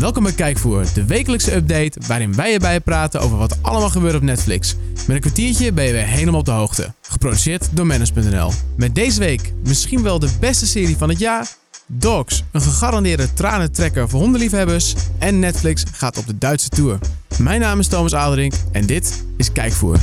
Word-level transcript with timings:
Welkom 0.00 0.22
bij 0.22 0.32
Kijkvoer, 0.32 0.84
de 0.94 1.04
wekelijkse 1.04 1.54
update 1.54 2.00
waarin 2.06 2.34
wij 2.34 2.52
erbij 2.52 2.80
praten 2.80 3.20
over 3.20 3.36
wat 3.36 3.58
allemaal 3.62 3.90
gebeurt 3.90 4.14
op 4.14 4.22
Netflix. 4.22 4.76
Met 5.06 5.16
een 5.16 5.20
kwartiertje 5.20 5.72
ben 5.72 5.84
je 5.84 5.92
weer 5.92 6.06
helemaal 6.06 6.40
op 6.40 6.46
de 6.46 6.50
hoogte. 6.50 6.92
Geproduceerd 7.02 7.68
door 7.72 7.86
Manus.nl. 7.86 8.52
Met 8.76 8.94
deze 8.94 9.18
week 9.18 9.52
misschien 9.64 10.02
wel 10.02 10.18
de 10.18 10.30
beste 10.40 10.66
serie 10.66 10.96
van 10.96 11.08
het 11.08 11.18
jaar. 11.18 11.48
Dogs, 11.86 12.44
een 12.52 12.60
gegarandeerde 12.60 13.32
tranentrekker 13.32 14.08
voor 14.08 14.20
hondenliefhebbers. 14.20 14.94
En 15.18 15.38
Netflix 15.38 15.84
gaat 15.92 16.18
op 16.18 16.26
de 16.26 16.38
Duitse 16.38 16.68
tour. 16.68 16.98
Mijn 17.38 17.60
naam 17.60 17.78
is 17.78 17.88
Thomas 17.88 18.14
Aderink 18.14 18.52
en 18.72 18.86
dit 18.86 19.24
is 19.36 19.52
Kijkvoer. 19.52 19.96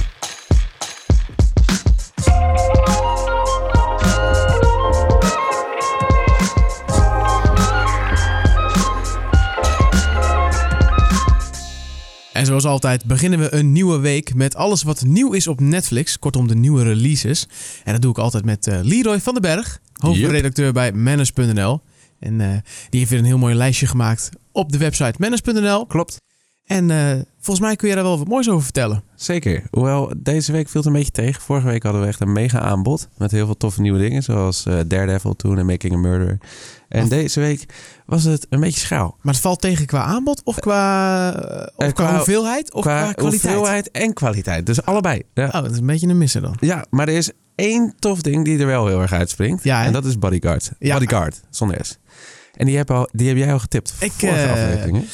Zoals 12.61 12.75
altijd 12.75 13.06
beginnen 13.06 13.39
we 13.39 13.54
een 13.54 13.71
nieuwe 13.71 14.00
week 14.00 14.34
met 14.34 14.56
alles 14.56 14.84
wat 14.84 15.04
nieuw 15.06 15.32
is 15.32 15.47
op 15.47 15.60
Netflix. 15.60 16.20
Kortom, 16.20 16.47
de 16.47 16.56
nieuwe 16.56 16.83
releases. 16.83 17.47
En 17.83 17.93
dat 17.93 18.02
doe 18.02 18.11
ik 18.11 18.18
altijd 18.18 18.46
met 18.46 18.68
uh, 18.68 18.80
Leroy 18.82 19.20
van 19.20 19.33
den 19.33 19.42
Berg, 19.42 19.80
hoofdredacteur 19.93 20.74
bij 20.74 20.92
Manners.nl. 20.92 21.82
En 22.20 22.39
uh, 22.39 22.47
die 22.89 23.00
heeft 23.00 23.10
weer 23.10 23.20
een 23.20 23.25
heel 23.25 23.38
mooi 23.38 23.56
lijstje 23.56 23.88
gemaakt 23.88 24.30
op 24.52 24.71
de 24.71 24.78
website 24.78 25.16
Manners.nl. 25.18 25.86
Klopt. 25.86 26.18
En 26.68 26.89
uh, 26.89 27.12
volgens 27.39 27.66
mij 27.66 27.76
kun 27.76 27.89
je 27.89 27.96
daar 27.96 28.04
wel 28.04 28.18
wat 28.18 28.28
moois 28.28 28.50
over 28.50 28.64
vertellen. 28.64 29.04
Zeker. 29.16 29.64
Hoewel 29.71 30.14
deze 30.18 30.52
week 30.52 30.70
viel 30.70 30.82
het 30.82 30.89
een 30.89 30.98
beetje 30.98 31.12
tegen. 31.12 31.42
Vorige 31.42 31.68
week 31.68 31.84
hadden 31.84 32.02
we 32.02 32.08
echt 32.08 32.22
een 32.22 32.31
mega 32.31 32.59
aanbod. 32.59 33.08
Met 33.17 33.31
heel 33.31 33.45
veel 33.45 33.58
toffe 33.58 33.81
nieuwe 33.81 34.00
dingen. 34.00 34.23
Zoals 34.23 34.66
uh, 34.66 34.80
Daredevil 34.88 35.36
toen 35.36 35.58
en 35.58 35.66
Making 35.66 35.94
a 35.94 35.98
Murder. 35.98 36.38
En 36.89 37.03
of... 37.03 37.09
deze 37.09 37.39
week 37.39 37.66
was 38.06 38.23
het 38.23 38.48
een 38.50 38.59
beetje 38.59 38.80
schaal. 38.80 39.17
Maar 39.22 39.34
het 39.34 39.42
valt 39.42 39.61
tegen 39.61 39.86
qua 39.86 40.03
aanbod 40.03 40.42
of 40.44 40.59
qua, 40.59 41.28
uh, 41.36 41.67
of 41.75 41.75
qua, 41.75 41.92
qua, 41.92 42.16
hoeveelheid 42.16 42.73
of 42.73 42.81
qua, 42.81 43.02
qua 43.02 43.14
kwaliteit? 43.14 43.53
hoeveelheid 43.53 43.91
en 43.91 44.13
kwaliteit. 44.13 44.66
Dus 44.66 44.86
allebei. 44.86 45.22
Ja. 45.34 45.45
Oh, 45.45 45.52
dat 45.52 45.72
is 45.72 45.78
een 45.78 45.86
beetje 45.86 46.08
een 46.08 46.17
missen 46.17 46.41
dan. 46.41 46.56
Ja, 46.59 46.86
maar 46.89 47.08
er 47.08 47.16
is 47.16 47.31
één 47.56 47.94
tof 48.00 48.22
ding 48.22 48.45
die 48.45 48.59
er 48.59 48.66
wel 48.66 48.88
heel 48.88 49.02
erg 49.02 49.13
uitspringt. 49.13 49.63
Ja, 49.63 49.86
en 49.86 49.91
dat 49.91 50.06
is 50.06 50.19
Bodyguard. 50.19 50.72
Ja. 50.80 50.94
Bodyguard, 50.94 51.41
zonder 51.50 51.86
S. 51.86 51.97
En 52.53 52.66
die 52.66 52.78
heb, 52.78 52.91
al, 52.91 53.09
die 53.11 53.28
heb 53.28 53.38
jij 53.38 53.53
al 53.53 53.59
getipt. 53.59 53.94
Ik, 54.00 54.11
vorige 54.11 54.50
afleveringen. 54.50 55.06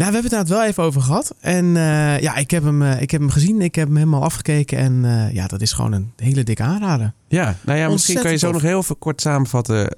Nou, 0.00 0.12
we 0.12 0.18
hebben 0.18 0.38
het 0.38 0.48
daar 0.48 0.58
wel 0.58 0.68
even 0.68 0.82
over 0.82 1.00
gehad. 1.00 1.34
En 1.40 1.64
uh, 1.64 2.20
ja, 2.20 2.36
ik 2.36 2.50
heb, 2.50 2.62
hem, 2.62 2.82
uh, 2.82 3.00
ik 3.00 3.10
heb 3.10 3.20
hem 3.20 3.30
gezien. 3.30 3.60
Ik 3.60 3.74
heb 3.74 3.86
hem 3.86 3.96
helemaal 3.96 4.22
afgekeken. 4.22 4.78
En 4.78 5.04
uh, 5.04 5.32
ja, 5.32 5.46
dat 5.46 5.60
is 5.60 5.72
gewoon 5.72 5.92
een 5.92 6.12
hele 6.16 6.42
dikke 6.42 6.62
aanrader. 6.62 7.12
Ja, 7.30 7.56
nou 7.64 7.78
ja, 7.78 7.88
misschien 7.88 8.22
kan 8.22 8.30
je 8.30 8.36
zo 8.36 8.52
nog 8.52 8.62
heel 8.62 8.82
veel 8.82 8.96
kort 8.96 9.20
samenvatten 9.20 9.94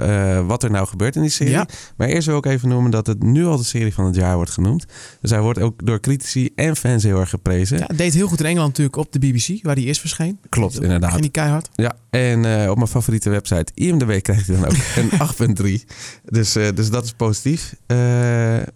wat 0.47 0.63
er 0.63 0.71
nou 0.71 0.87
gebeurt 0.87 1.17
in 1.17 1.23
die 1.23 1.31
serie. 1.31 1.53
Ja. 1.53 1.67
Maar 1.97 2.09
eerst 2.09 2.27
wil 2.27 2.37
ik 2.37 2.47
even 2.47 2.69
noemen 2.69 2.91
dat 2.91 3.07
het 3.07 3.23
nu 3.23 3.47
al 3.47 3.57
de 3.57 3.65
serie 3.65 3.95
van 3.95 4.05
het 4.05 4.15
jaar 4.15 4.37
wordt 4.37 4.51
genoemd. 4.51 4.87
Dus 5.21 5.31
hij 5.31 5.41
wordt 5.41 5.61
ook 5.61 5.87
door 5.87 6.01
critici 6.01 6.51
en 6.55 6.77
fans 6.77 7.03
heel 7.03 7.21
erg 7.21 7.29
geprezen. 7.29 7.79
Ja, 7.79 7.85
het 7.87 7.99
deed 7.99 8.15
heel 8.15 8.29
goed 8.29 8.41
in 8.41 8.47
Engeland 8.47 8.69
natuurlijk 8.69 8.97
op 8.97 9.13
de 9.13 9.19
BBC, 9.19 9.63
waar 9.63 9.75
hij 9.75 9.85
eerst 9.85 10.01
verscheen. 10.01 10.39
Klopt, 10.49 10.83
inderdaad. 10.83 11.15
En 11.15 11.21
die 11.21 11.31
keihard. 11.31 11.69
Ja, 11.75 11.97
en 12.11 12.71
op 12.71 12.77
mijn 12.77 12.89
favoriete 12.89 13.31
website 13.31 13.73
IMDb 13.75 14.23
krijgt 14.23 14.47
hij 14.47 14.57
dan 14.57 14.67
ook 14.67 14.77
een 15.49 15.57
8.3. 15.81 15.85
Dus, 16.25 16.53
dus 16.53 16.91
dat 16.91 17.05
is 17.05 17.13
positief. 17.13 17.75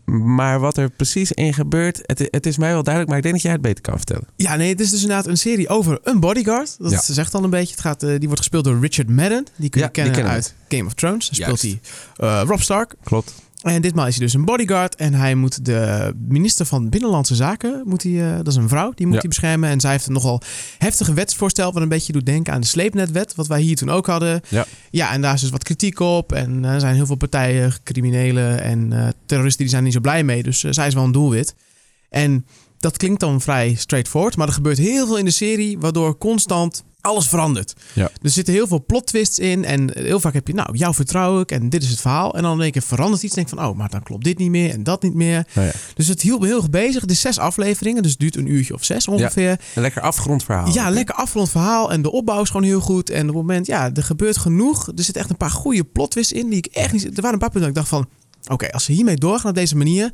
maar 0.05 0.61
wat 0.61 0.77
er 0.77 0.91
precies 0.91 1.33
in 1.33 1.55
gebeurt, 1.55 2.01
het, 2.03 2.29
het, 2.31 2.47
is 2.47 2.59
mij 2.59 2.73
wel 2.73 2.83
duidelijk, 2.83 3.09
maar 3.09 3.17
ik 3.17 3.23
denk 3.23 3.35
dat 3.35 3.45
jij 3.45 3.53
het 3.53 3.63
beter 3.63 3.83
kan 3.83 3.97
vertellen. 3.97 4.27
Ja, 4.37 4.57
nee, 4.57 4.69
het 4.69 4.81
is 4.81 4.91
dus 4.91 5.01
inderdaad 5.01 5.27
een 5.27 5.37
serie 5.37 5.69
over 5.69 5.99
een 6.03 6.21
bodyguard. 6.21 6.77
Dat 6.79 6.91
ja. 6.91 7.01
zegt 7.01 7.35
al 7.35 7.45
een 7.45 7.51
beetje. 7.51 7.71
Het 7.71 7.81
gaat, 7.81 8.01
die 8.01 8.29
wordt 8.29 8.46
gespeeld 8.47 8.65
door 8.65 8.81
Richard 8.81 9.09
Madden. 9.09 9.47
Die 9.57 9.71
kun 9.71 9.81
je 9.81 9.87
ja, 9.87 9.93
kennen, 9.93 10.13
kennen 10.13 10.33
uit 10.33 10.55
Game 10.69 10.85
of 10.85 10.95
Thrones. 10.95 11.29
Speelt 11.33 11.63
hij 11.63 11.81
uh, 12.21 12.43
Rob 12.47 12.61
Stark. 12.61 12.95
Klopt. 13.05 13.35
En 13.63 13.83
ditmaal 13.83 14.07
is 14.07 14.17
hij 14.17 14.25
dus 14.25 14.35
een 14.35 14.45
bodyguard 14.45 14.95
en 14.95 15.15
hij 15.15 15.35
moet 15.35 15.65
de 15.65 16.13
minister 16.29 16.67
van 16.67 16.89
Binnenlandse 16.89 17.35
Zaken, 17.35 17.83
moet 17.85 18.03
hij, 18.03 18.13
uh, 18.13 18.37
dat 18.37 18.47
is 18.47 18.57
een 18.57 18.69
vrouw, 18.69 18.93
die 18.95 19.07
moet 19.07 19.15
ja. 19.15 19.21
hij 19.21 19.29
beschermen. 19.29 19.71
En 19.71 19.81
zij 19.81 19.91
heeft 19.91 20.07
een 20.07 20.13
nogal 20.13 20.41
heftige 20.79 21.13
wetsvoorstel, 21.15 21.73
wat 21.73 21.83
een 21.83 21.89
beetje 21.89 22.13
doet 22.13 22.27
denken 22.27 22.53
aan 22.53 22.61
de 22.61 22.67
sleepnetwet, 22.67 23.35
wat 23.35 23.47
wij 23.47 23.61
hier 23.61 23.77
toen 23.77 23.91
ook 23.91 24.07
hadden. 24.07 24.41
Ja, 24.49 24.67
ja 24.91 25.13
en 25.13 25.21
daar 25.21 25.35
is 25.35 25.41
dus 25.41 25.51
wat 25.51 25.65
kritiek 25.65 26.01
op. 26.01 26.33
En 26.33 26.63
uh, 26.63 26.71
er 26.71 26.81
zijn 26.81 26.95
heel 26.95 27.07
veel 27.07 27.17
partijen, 27.17 27.73
criminelen 27.85 28.61
en 28.61 28.91
uh, 28.93 29.09
terroristen, 29.27 29.63
die 29.63 29.73
zijn 29.73 29.85
niet 29.85 29.93
zo 29.93 30.01
blij 30.01 30.25
mee. 30.25 30.43
Dus 30.43 30.61
zij 30.61 30.87
is 30.87 30.95
wel 30.95 31.05
een 31.05 31.13
doelwit. 31.13 31.55
En 32.11 32.47
dat 32.79 32.97
klinkt 32.97 33.21
dan 33.21 33.41
vrij 33.41 33.75
straightforward, 33.75 34.37
maar 34.37 34.47
er 34.47 34.53
gebeurt 34.53 34.79
heel 34.79 35.07
veel 35.07 35.19
in 35.19 35.25
de 35.25 35.31
serie, 35.31 35.79
waardoor 35.79 36.19
constant 36.19 36.85
alles 37.07 37.29
verandert. 37.29 37.73
Ja. 37.93 38.11
Er 38.23 38.31
zitten 38.31 38.55
heel 38.55 38.67
veel 38.67 38.85
plot 38.87 39.07
twists 39.07 39.39
in. 39.39 39.65
En 39.65 39.91
heel 39.99 40.21
vaak 40.21 40.35
heb 40.35 40.47
je, 40.47 40.55
nou, 40.55 40.77
jou 40.77 40.95
vertrouw 40.95 41.41
ik 41.41 41.53
en 41.53 41.69
dit 41.69 41.83
is 41.83 41.91
het 41.91 42.01
verhaal. 42.01 42.35
En 42.35 42.43
dan 42.43 42.57
in 42.57 42.63
één 42.63 42.73
keer 42.73 42.83
verandert 42.83 43.23
iets. 43.23 43.35
denk 43.35 43.49
van, 43.49 43.65
oh, 43.65 43.77
maar 43.77 43.91
dan 43.91 44.03
klopt 44.03 44.25
dit 44.25 44.39
niet 44.39 44.51
meer 44.51 44.71
en 44.71 44.83
dat 44.83 45.03
niet 45.03 45.15
meer. 45.15 45.47
Ja, 45.53 45.63
ja. 45.63 45.73
Dus 45.95 46.07
het 46.07 46.23
hield 46.23 46.41
me 46.41 46.47
heel 46.47 46.57
erg 46.57 46.71
bezig. 46.71 47.01
Het 47.01 47.11
is 47.11 47.21
zes 47.21 47.39
afleveringen, 47.39 48.03
dus 48.03 48.11
het 48.11 48.21
duurt 48.21 48.37
een 48.37 48.51
uurtje 48.51 48.75
of 48.75 48.85
zes 48.85 49.09
ongeveer. 49.09 49.49
Ja, 49.49 49.59
een 49.75 49.83
lekker 49.83 50.03
afgerond 50.03 50.45
verhaal. 50.45 50.73
Ja, 50.73 50.91
lekker 50.91 51.15
afgerond 51.15 51.51
verhaal. 51.51 51.93
En 51.93 52.03
de 52.03 52.13
opbouw 52.13 52.43
is 52.43 52.51
gewoon 52.51 52.67
heel 52.67 52.81
goed. 52.81 53.11
En 53.11 53.21
op 53.21 53.27
het 53.27 53.37
moment, 53.37 53.67
ja, 53.67 53.91
er 53.95 54.03
gebeurt 54.03 54.37
genoeg. 54.37 54.87
Er 54.87 55.05
zitten 55.05 55.23
echt 55.23 55.31
een 55.31 55.37
paar 55.37 55.51
goede 55.51 55.85
plot 55.85 56.11
twists 56.11 56.33
in 56.33 56.49
die 56.49 56.59
ik 56.59 56.67
echt 56.67 56.93
niet... 56.93 57.05
Er 57.05 57.13
waren 57.15 57.33
een 57.33 57.39
paar 57.39 57.51
punten 57.51 57.61
dat 57.61 57.69
ik 57.69 57.75
dacht 57.75 57.89
van... 57.89 58.07
Oké, 58.43 58.55
okay, 58.55 58.69
als 58.69 58.85
ze 58.85 58.93
hiermee 58.93 59.17
doorgaan 59.17 59.51
op 59.51 59.57
deze 59.57 59.77
manier, 59.77 60.11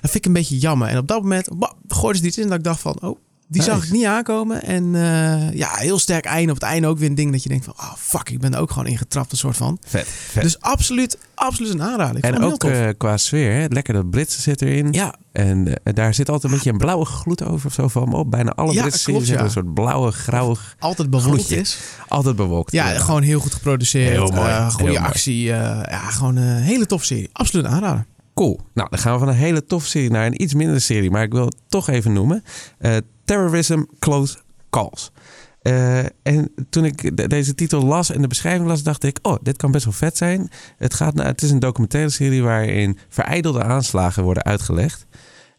dan 0.00 0.10
vind 0.10 0.14
ik 0.14 0.26
een 0.26 0.32
beetje 0.32 0.58
jammer. 0.58 0.88
En 0.88 0.98
op 0.98 1.08
dat 1.08 1.22
moment 1.22 1.48
gooiden 1.88 2.22
ze 2.22 2.28
iets 2.28 2.38
in 2.38 2.48
dat 2.48 2.58
ik 2.58 2.64
dacht 2.64 2.80
van, 2.80 3.02
oh, 3.02 3.18
die 3.48 3.60
nice. 3.60 3.72
zag 3.72 3.84
ik 3.84 3.90
niet 3.90 4.04
aankomen. 4.04 4.62
En 4.62 4.84
uh, 4.94 5.52
ja, 5.52 5.68
heel 5.74 5.98
sterk 5.98 6.24
einde. 6.24 6.52
Op 6.52 6.60
het 6.60 6.68
einde 6.68 6.86
ook 6.86 6.98
weer 6.98 7.08
een 7.08 7.14
ding 7.14 7.32
dat 7.32 7.42
je 7.42 7.48
denkt 7.48 7.64
van... 7.64 7.74
Oh 7.76 7.92
fuck, 7.96 8.30
ik 8.30 8.40
ben 8.40 8.54
er 8.54 8.60
ook 8.60 8.70
gewoon 8.70 8.86
ingetrapt, 8.86 9.32
een 9.32 9.38
soort 9.38 9.56
van. 9.56 9.78
Vet, 9.86 10.06
vet. 10.08 10.42
Dus 10.42 10.60
absoluut, 10.60 11.18
absoluut 11.34 11.72
een 11.72 11.82
aanrader. 11.82 12.16
Ik 12.16 12.24
en 12.24 12.42
ook 12.42 12.64
uh, 12.64 12.88
qua 12.96 13.16
sfeer, 13.16 13.52
hè? 13.52 13.66
lekker 13.68 13.94
dat 13.94 14.10
Britse 14.10 14.40
zit 14.40 14.62
erin. 14.62 14.92
Ja. 14.92 15.14
En 15.32 15.66
uh, 15.66 15.74
daar 15.94 16.14
zit 16.14 16.28
altijd 16.28 16.52
een 16.52 16.58
beetje 16.58 16.72
een 16.72 16.78
blauwe 16.78 17.04
gloed 17.04 17.44
over 17.44 17.66
of 17.66 17.72
zo 17.72 17.88
van 17.88 18.12
op. 18.12 18.30
Bijna 18.30 18.52
alle 18.52 18.72
ja, 18.72 18.82
Britse 18.82 19.04
klopt, 19.04 19.24
series 19.24 19.40
ja. 19.40 19.44
een 19.44 19.52
soort 19.52 19.74
blauwe, 19.74 20.12
grauwig 20.12 20.76
Altijd 20.78 21.10
bewolkt 21.10 21.34
gloedje. 21.34 21.56
is. 21.56 21.78
Altijd 22.08 22.36
bewolkt. 22.36 22.72
Ja, 22.72 22.90
ja. 22.90 22.98
gewoon 22.98 23.22
heel 23.22 23.40
goed 23.40 23.54
geproduceerd. 23.54 24.10
Heel 24.10 24.30
mooi. 24.30 24.70
Goede 24.70 24.90
heel 24.90 25.00
actie. 25.00 25.44
Ja, 25.44 26.10
gewoon 26.10 26.36
een 26.36 26.62
hele 26.62 26.86
toffe 26.86 27.06
serie. 27.06 27.28
Absoluut 27.32 27.64
een 27.64 27.72
aanrader. 27.72 28.06
Cool. 28.36 28.60
Nou, 28.74 28.88
dan 28.90 28.98
gaan 28.98 29.12
we 29.12 29.18
van 29.18 29.28
een 29.28 29.34
hele 29.34 29.64
toffe 29.64 29.88
serie 29.88 30.10
naar 30.10 30.26
een 30.26 30.42
iets 30.42 30.54
mindere 30.54 30.78
serie. 30.78 31.10
Maar 31.10 31.22
ik 31.22 31.32
wil 31.32 31.44
het 31.44 31.56
toch 31.68 31.88
even 31.88 32.12
noemen. 32.12 32.44
Uh, 32.80 32.96
Terrorism 33.24 33.82
Close 33.98 34.38
Calls. 34.70 35.12
Uh, 35.62 35.98
en 35.98 36.54
toen 36.70 36.84
ik 36.84 37.16
de, 37.16 37.28
deze 37.28 37.54
titel 37.54 37.82
las 37.84 38.10
en 38.10 38.20
de 38.20 38.26
beschrijving 38.26 38.66
las, 38.66 38.82
dacht 38.82 39.04
ik: 39.04 39.18
Oh, 39.22 39.36
dit 39.42 39.56
kan 39.56 39.70
best 39.70 39.84
wel 39.84 39.92
vet 39.92 40.16
zijn. 40.16 40.50
Het, 40.76 40.94
gaat, 40.94 41.14
nou, 41.14 41.28
het 41.28 41.42
is 41.42 41.50
een 41.50 41.58
documentaire 41.58 42.10
serie 42.10 42.42
waarin 42.42 42.98
vereidelde 43.08 43.62
aanslagen 43.62 44.22
worden 44.22 44.42
uitgelegd. 44.44 45.06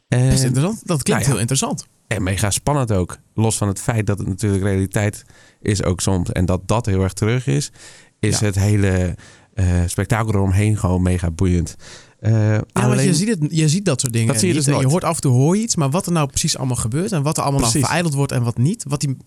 En, 0.07 0.29
best 0.29 0.43
interessant. 0.43 0.87
Dat 0.87 1.03
klinkt 1.03 1.07
nou 1.07 1.21
ja, 1.21 1.27
heel 1.27 1.39
interessant. 1.39 1.85
En 2.07 2.23
mega 2.23 2.49
spannend 2.49 2.91
ook. 2.91 3.17
Los 3.33 3.57
van 3.57 3.67
het 3.67 3.81
feit 3.81 4.05
dat 4.05 4.17
het 4.17 4.27
natuurlijk 4.27 4.63
realiteit 4.63 5.25
is 5.61 5.83
ook 5.83 6.01
soms. 6.01 6.31
En 6.31 6.45
dat 6.45 6.67
dat 6.67 6.85
heel 6.85 7.03
erg 7.03 7.13
terug 7.13 7.47
is, 7.47 7.71
is 8.19 8.39
ja. 8.39 8.45
het 8.45 8.55
hele 8.55 9.15
uh, 9.53 9.81
spektakel 9.85 10.33
eromheen 10.33 10.77
gewoon 10.77 11.01
mega 11.01 11.31
boeiend. 11.31 11.75
Uh, 12.21 12.31
ja, 12.31 12.63
alleen... 12.73 12.89
want 12.89 13.01
je 13.01 13.13
ziet, 13.13 13.27
het, 13.27 13.39
je 13.49 13.69
ziet 13.69 13.85
dat 13.85 13.99
soort 13.99 14.13
dingen. 14.13 14.27
Dat 14.27 14.39
zie 14.39 14.47
je, 14.47 14.53
dus 14.53 14.65
je 14.65 14.87
hoort 14.87 15.03
af 15.03 15.15
en 15.15 15.21
toe 15.21 15.31
hoor 15.31 15.55
je 15.55 15.61
iets, 15.61 15.75
maar 15.75 15.89
wat 15.89 16.05
er 16.05 16.11
nou 16.11 16.27
precies 16.27 16.57
allemaal 16.57 16.75
gebeurt 16.75 17.11
en 17.11 17.23
wat 17.23 17.37
er 17.37 17.43
allemaal 17.43 17.61
precies. 17.61 17.75
nou 17.75 17.85
vereideld 17.85 18.15
wordt 18.15 18.31
en 18.31 18.43
wat 18.43 18.57
niet. 18.57 18.83
Wat 18.87 19.01
die, 19.01 19.17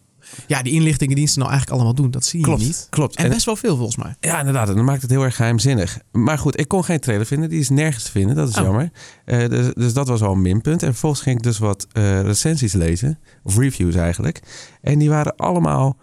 ja, 0.47 0.63
die 0.63 0.73
inlichtingendiensten 0.73 1.39
nou 1.39 1.51
eigenlijk 1.53 1.81
allemaal 1.81 2.03
doen, 2.03 2.11
dat 2.11 2.25
zie 2.25 2.39
je 2.39 2.45
klopt, 2.45 2.61
niet. 2.61 2.87
Klopt. 2.91 3.17
En, 3.17 3.25
en 3.25 3.31
best 3.31 3.45
wel 3.45 3.57
veel 3.57 3.77
volgens 3.77 3.97
mij. 3.97 4.17
Ja, 4.21 4.39
inderdaad. 4.39 4.69
En 4.69 4.75
dat 4.75 4.85
maakt 4.85 5.03
het 5.03 5.11
heel 5.11 5.23
erg 5.23 5.37
geheimzinnig. 5.37 5.99
Maar 6.13 6.39
goed, 6.39 6.61
ik 6.61 6.69
kon 6.69 6.85
geen 6.85 7.01
trailer 7.01 7.27
vinden. 7.27 7.49
Die 7.49 7.61
is 7.61 7.69
nergens 7.69 8.05
te 8.05 8.11
vinden. 8.11 8.37
Dat 8.37 8.49
is 8.49 8.57
oh. 8.57 8.63
jammer. 8.63 8.91
Uh, 9.27 9.49
dus, 9.49 9.75
dus, 9.75 9.93
dat 9.93 10.09
was 10.09 10.23
al 10.23 10.33
een 10.33 10.43
minpunt. 10.43 10.83
En 10.83 10.89
vervolgens 10.89 11.23
ging 11.23 11.37
ik 11.37 11.43
dus 11.43 11.59
wat 11.59 11.87
uh, 11.93 12.21
recensies 12.21 12.73
lezen. 12.73 13.19
Of 13.43 13.57
reviews 13.57 13.95
eigenlijk. 13.95 14.41
En 14.81 14.99
die 14.99 15.09
waren 15.09 15.37
allemaal 15.37 15.97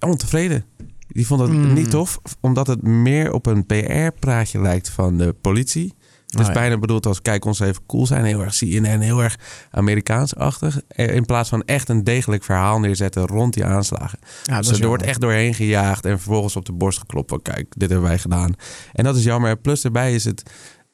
ontevreden. 0.00 0.64
Die 1.08 1.26
vond 1.26 1.40
het 1.40 1.50
mm. 1.50 1.72
niet 1.72 1.90
tof, 1.90 2.20
omdat 2.40 2.66
het 2.66 2.82
meer 2.82 3.32
op 3.32 3.46
een 3.46 3.66
PR-praatje 3.66 4.60
lijkt 4.60 4.88
van 4.88 5.18
de 5.18 5.32
politie. 5.40 5.94
Dus 6.26 6.46
oh, 6.46 6.54
ja. 6.54 6.60
bijna 6.60 6.78
bedoeld 6.78 7.06
als 7.06 7.22
kijk 7.22 7.44
ons 7.44 7.60
even 7.60 7.86
cool 7.86 8.06
zijn. 8.06 8.24
Heel 8.24 8.40
erg 8.40 8.56
CNN, 8.56 9.00
heel 9.00 9.22
erg 9.22 9.38
Amerikaans-achtig. 9.70 10.80
In 10.88 11.24
plaats 11.24 11.48
van 11.48 11.62
echt 11.62 11.88
een 11.88 12.04
degelijk 12.04 12.44
verhaal 12.44 12.80
neerzetten 12.80 13.26
rond 13.26 13.54
die 13.54 13.64
aanslagen. 13.64 14.18
Ja, 14.42 14.60
dus 14.60 14.80
er 14.80 14.86
wordt 14.86 15.02
echt 15.02 15.20
doorheen 15.20 15.54
gejaagd 15.54 16.04
en 16.04 16.18
vervolgens 16.18 16.56
op 16.56 16.64
de 16.64 16.72
borst 16.72 16.98
geklopt. 16.98 17.30
Van, 17.30 17.42
kijk, 17.42 17.66
dit 17.76 17.90
hebben 17.90 18.08
wij 18.08 18.18
gedaan. 18.18 18.54
En 18.92 19.04
dat 19.04 19.16
is 19.16 19.24
jammer. 19.24 19.56
Plus 19.56 19.80
daarbij 19.80 20.14
is 20.14 20.24
het 20.24 20.50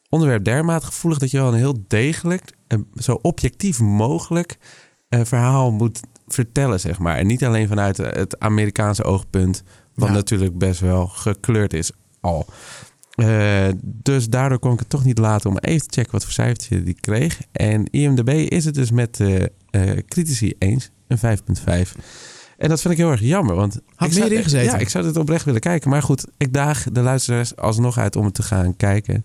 onderwerp 0.09 0.45
dermate 0.45 0.87
gevoelig 0.87 1.19
dat 1.19 1.31
je 1.31 1.39
wel 1.39 1.49
een 1.49 1.59
heel 1.59 1.85
degelijk, 1.87 2.53
zo 2.95 3.19
objectief 3.23 3.81
mogelijk 3.81 4.59
uh, 5.09 5.21
verhaal 5.25 5.73
moet 5.73 6.01
vertellen, 6.27 6.81
zeg 6.81 6.99
maar. 6.99 7.17
En 7.17 7.27
niet 7.27 7.45
alleen 7.45 7.69
vanuit 7.69 7.97
het 7.97 8.39
Amerikaanse 8.39 9.05
oogpunt, 9.05 9.63
wat 10.01 10.09
ja. 10.09 10.15
natuurlijk 10.15 10.59
best 10.59 10.81
wel 10.81 11.07
gekleurd 11.07 11.73
is 11.73 11.91
al. 12.21 12.47
Uh, 13.17 13.69
dus 13.83 14.29
daardoor 14.29 14.59
kon 14.59 14.73
ik 14.73 14.79
het 14.79 14.89
toch 14.89 15.05
niet 15.05 15.19
laten 15.19 15.51
om 15.51 15.59
even 15.59 15.89
te 15.89 15.95
checken 15.95 16.13
wat 16.13 16.25
voor 16.25 16.33
cijfertje 16.33 16.83
die 16.83 16.97
kreeg. 17.01 17.41
En 17.53 17.85
IMDb 17.91 18.29
is 18.29 18.65
het 18.65 18.75
dus 18.75 18.91
met 18.91 19.19
uh, 19.21 19.39
uh, 19.71 19.93
critici 20.09 20.55
eens, 20.59 20.91
een 21.09 21.19
5.5. 21.19 21.25
En 22.59 22.69
dat 22.69 22.81
vind 22.81 22.95
ik 22.95 23.01
heel 23.01 23.11
erg 23.11 23.21
jammer, 23.21 23.55
want 23.55 23.81
had 23.95 24.11
ik 24.11 24.19
meer 24.19 24.33
ingezeten. 24.33 24.73
Ja, 24.73 24.79
ik 24.79 24.89
zou 24.89 25.05
dit 25.05 25.17
oprecht 25.17 25.45
willen 25.45 25.61
kijken. 25.61 25.91
Maar 25.91 26.03
goed, 26.03 26.27
ik 26.37 26.53
daag 26.53 26.87
de 26.93 27.01
luisteraars 27.01 27.57
alsnog 27.57 27.99
uit 27.99 28.17
om 28.17 28.25
het 28.25 28.35
te 28.35 28.43
gaan 28.43 28.77
kijken. 28.77 29.25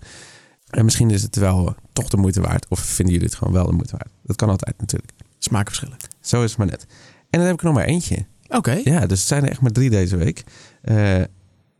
En 0.70 0.84
misschien 0.86 1.10
is 1.10 1.22
het 1.22 1.36
wel 1.36 1.68
eh, 1.68 1.74
toch 1.94 2.10
de 2.10 2.18
moeite 2.18 2.42
waard. 2.42 2.68
Of 2.70 2.80
vinden 2.80 3.14
jullie 3.14 3.30
het 3.30 3.38
gewoon 3.38 3.54
wel 3.54 3.66
de 3.66 3.72
moeite 3.72 3.92
waard? 3.98 4.10
Dat 4.24 4.36
kan 4.36 4.50
altijd 4.50 4.80
natuurlijk. 4.80 5.12
Smaakverschillen. 5.40 5.98
Zo 6.22 6.44
is 6.44 6.50
het 6.50 6.58
maar 6.58 6.68
net. 6.68 6.86
En 7.30 7.40
dan 7.40 7.48
heb 7.48 7.54
ik 7.54 7.62
nog 7.62 7.74
maar 7.74 7.86
eentje. 7.86 8.26
Oké. 8.48 8.82
Ja, 8.84 9.00
dus 9.06 9.20
het 9.20 9.28
zijn 9.28 9.44
er 9.44 9.50
echt 9.50 9.62
maar 9.62 9.72
drie 9.72 9.90
deze 9.90 10.16
week. 10.18 10.44
Eh 10.82 11.22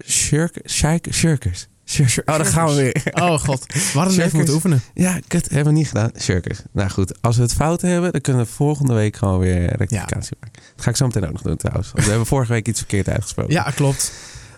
shirk, 0.06 0.60
shirk, 0.70 1.08
shirkers. 1.14 1.68
Shir- 1.86 2.10
shir- 2.10 2.24
oh, 2.26 2.36
daar 2.36 2.46
gaan 2.46 2.68
we 2.68 2.74
weer. 2.76 3.04
Oh 3.24 3.40
god, 3.40 3.66
we 3.74 4.00
hadden 4.00 4.20
even 4.24 4.36
moeten 4.38 4.54
oefenen. 4.54 4.82
Ja, 4.94 5.20
kut, 5.28 5.50
hebben 5.50 5.74
we 5.74 5.80
niet 5.80 5.88
gedaan. 5.88 6.12
Shirkers. 6.20 6.60
Nou 6.72 6.90
goed, 6.90 7.22
als 7.22 7.36
we 7.36 7.42
het 7.42 7.54
fout 7.54 7.82
hebben, 7.82 8.12
dan 8.12 8.22
kunnen 8.22 8.46
we 8.46 8.52
volgende 8.52 8.94
week 8.94 9.16
gewoon 9.16 9.40
weer 9.40 9.76
rectificatie 9.78 10.38
maken. 10.40 10.62
Dat 10.76 10.84
ga 10.84 10.90
ik 10.90 10.96
zo 10.96 11.06
meteen 11.06 11.26
ook 11.26 11.32
nog 11.32 11.42
doen 11.42 11.58
trouwens. 11.58 11.92
Want 11.92 12.04
we 12.04 12.10
hebben 12.10 12.28
vorige 12.28 12.52
week 12.52 12.68
iets 12.68 12.80
verkeerd 12.80 13.10
uitgesproken. 13.10 13.54
Ja, 13.54 13.64
klopt. 13.76 14.12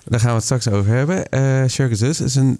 Daar 0.05 0.19
gaan 0.19 0.29
we 0.29 0.35
het 0.35 0.43
straks 0.43 0.67
over 0.69 0.91
hebben. 0.91 1.29
Eh 1.29 1.65
Shirkers 1.67 1.99
dus 1.99 2.21
is 2.21 2.35
een, 2.35 2.59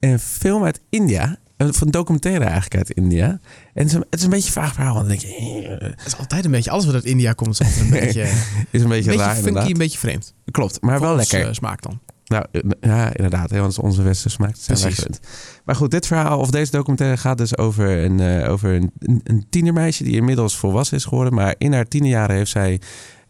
een 0.00 0.18
film 0.18 0.64
uit 0.64 0.80
India. 0.90 1.36
Een, 1.56 1.72
een 1.80 1.90
documentaire 1.90 2.44
eigenlijk 2.44 2.74
uit 2.76 2.90
India. 2.90 3.26
En 3.26 3.38
het 3.74 3.86
is 3.86 3.92
een, 3.92 4.04
het 4.10 4.18
is 4.18 4.24
een 4.24 4.30
beetje 4.30 4.46
een 4.46 4.52
vaag 4.52 4.74
verhaal. 4.74 4.94
Want 4.94 5.08
dan 5.08 5.16
denk 5.18 5.30
je, 5.30 5.68
eh, 5.68 5.88
Het 5.96 6.06
is 6.06 6.16
altijd 6.18 6.44
een 6.44 6.50
beetje, 6.50 6.70
alles 6.70 6.84
wat 6.84 6.94
uit 6.94 7.04
India 7.04 7.32
komt, 7.32 7.60
is 7.60 7.80
een 7.80 7.90
beetje, 7.90 8.22
een 8.22 8.28
is 8.70 8.82
een 8.82 8.88
beetje, 8.88 9.10
beetje 9.10 9.12
raar 9.24 9.34
funky, 9.34 9.48
inderdaad. 9.48 9.70
een 9.70 9.78
beetje 9.78 9.98
vreemd. 9.98 10.34
Klopt, 10.50 10.80
maar 10.80 11.00
wel 11.00 11.16
lekker. 11.16 11.46
eh, 11.46 11.52
smaak 11.52 11.82
dan. 11.82 12.00
Nou, 12.24 12.44
eh, 12.52 12.60
ja, 12.80 13.14
inderdaad. 13.16 13.50
Hè, 13.50 13.60
want 13.60 13.78
onze 13.78 14.02
westerse 14.02 14.36
smaak. 14.36 14.54
Zijn 14.58 14.78
Precies. 14.78 15.04
Maar 15.64 15.74
goed, 15.76 15.90
dit 15.90 16.06
verhaal 16.06 16.38
of 16.38 16.50
deze 16.50 16.70
documentaire 16.70 17.16
gaat 17.16 17.38
dus 17.38 17.56
over 17.56 18.04
een, 18.04 18.46
over 18.46 18.72
een, 18.74 18.90
een, 18.98 19.20
een 19.24 19.46
tienermeisje 19.50 20.04
die 20.04 20.16
inmiddels 20.16 20.56
volwassen 20.56 20.96
is 20.96 21.04
geworden. 21.04 21.34
Maar 21.34 21.54
in 21.58 21.72
haar 21.72 21.88
tienerjaren 21.88 22.36
heeft 22.36 22.50
zij 22.50 22.80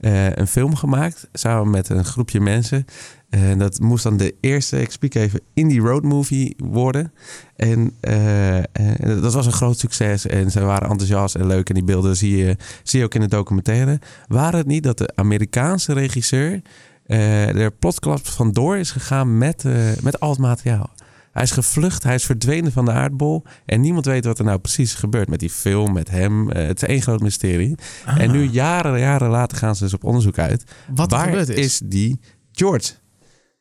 eh, 0.04 0.30
een 0.30 0.46
film 0.46 0.74
gemaakt 0.74 1.28
samen 1.32 1.70
met 1.70 1.88
een 1.88 2.04
groepje 2.04 2.40
mensen. 2.40 2.84
En 3.30 3.58
dat 3.58 3.80
moest 3.80 4.02
dan 4.02 4.16
de 4.16 4.34
eerste, 4.40 4.80
ik 4.80 4.90
spreek 4.90 5.14
even, 5.14 5.40
indie 5.54 5.80
road 5.80 6.02
movie 6.02 6.56
worden. 6.56 7.12
En 7.56 7.92
eh, 8.00 8.62
dat 8.98 9.32
was 9.34 9.46
een 9.46 9.52
groot 9.52 9.78
succes 9.78 10.26
en 10.26 10.50
ze 10.50 10.60
waren 10.60 10.88
enthousiast 10.88 11.34
en 11.34 11.46
leuk. 11.46 11.68
En 11.68 11.74
die 11.74 11.84
beelden 11.84 12.16
zie 12.16 12.36
je, 12.36 12.56
zie 12.82 12.98
je 12.98 13.04
ook 13.04 13.14
in 13.14 13.20
de 13.20 13.28
documentaire. 13.28 14.00
Waren 14.26 14.58
het 14.58 14.66
niet 14.66 14.82
dat 14.82 14.98
de 14.98 15.12
Amerikaanse 15.14 15.92
regisseur 15.92 16.62
eh 17.06 17.56
er 17.56 17.72
plotsklaps 17.72 18.30
vandoor 18.30 18.76
is 18.76 18.90
gegaan 18.90 19.38
met, 19.38 19.64
met 20.02 20.20
al 20.20 20.30
het 20.30 20.38
materiaal. 20.38 20.90
Hij 21.34 21.42
is 21.42 21.50
gevlucht, 21.50 22.02
hij 22.02 22.14
is 22.14 22.25
verdwenen 22.25 22.72
van 22.72 22.84
de 22.84 22.90
aardbol. 22.92 23.44
En 23.66 23.81
niemand 23.81 24.04
weet 24.04 24.25
wat 24.25 24.38
er 24.38 24.44
nou 24.44 24.58
precies 24.58 24.92
is 24.92 24.98
gebeurd 24.98 25.28
met 25.28 25.40
die 25.40 25.50
film, 25.50 25.92
met 25.92 26.10
hem. 26.10 26.50
Eh, 26.50 26.66
het 26.66 26.82
is 26.82 26.88
één 26.88 27.02
groot 27.02 27.20
mysterie. 27.20 27.75
En 28.19 28.31
nu, 28.31 28.42
jaren, 28.42 28.98
jaren 28.98 29.28
later, 29.31 29.58
gaan 29.58 29.76
ze 29.76 29.82
dus 29.84 29.94
op 29.94 30.04
onderzoek 30.04 30.38
uit. 30.38 30.64
Ah. 30.66 30.96
wat 30.96 31.12
er 31.12 31.19
Waar 31.19 31.26
gebeurd 31.26 31.48
is. 31.48 31.56
is 31.56 31.81
die 31.84 32.20
George? 32.52 32.92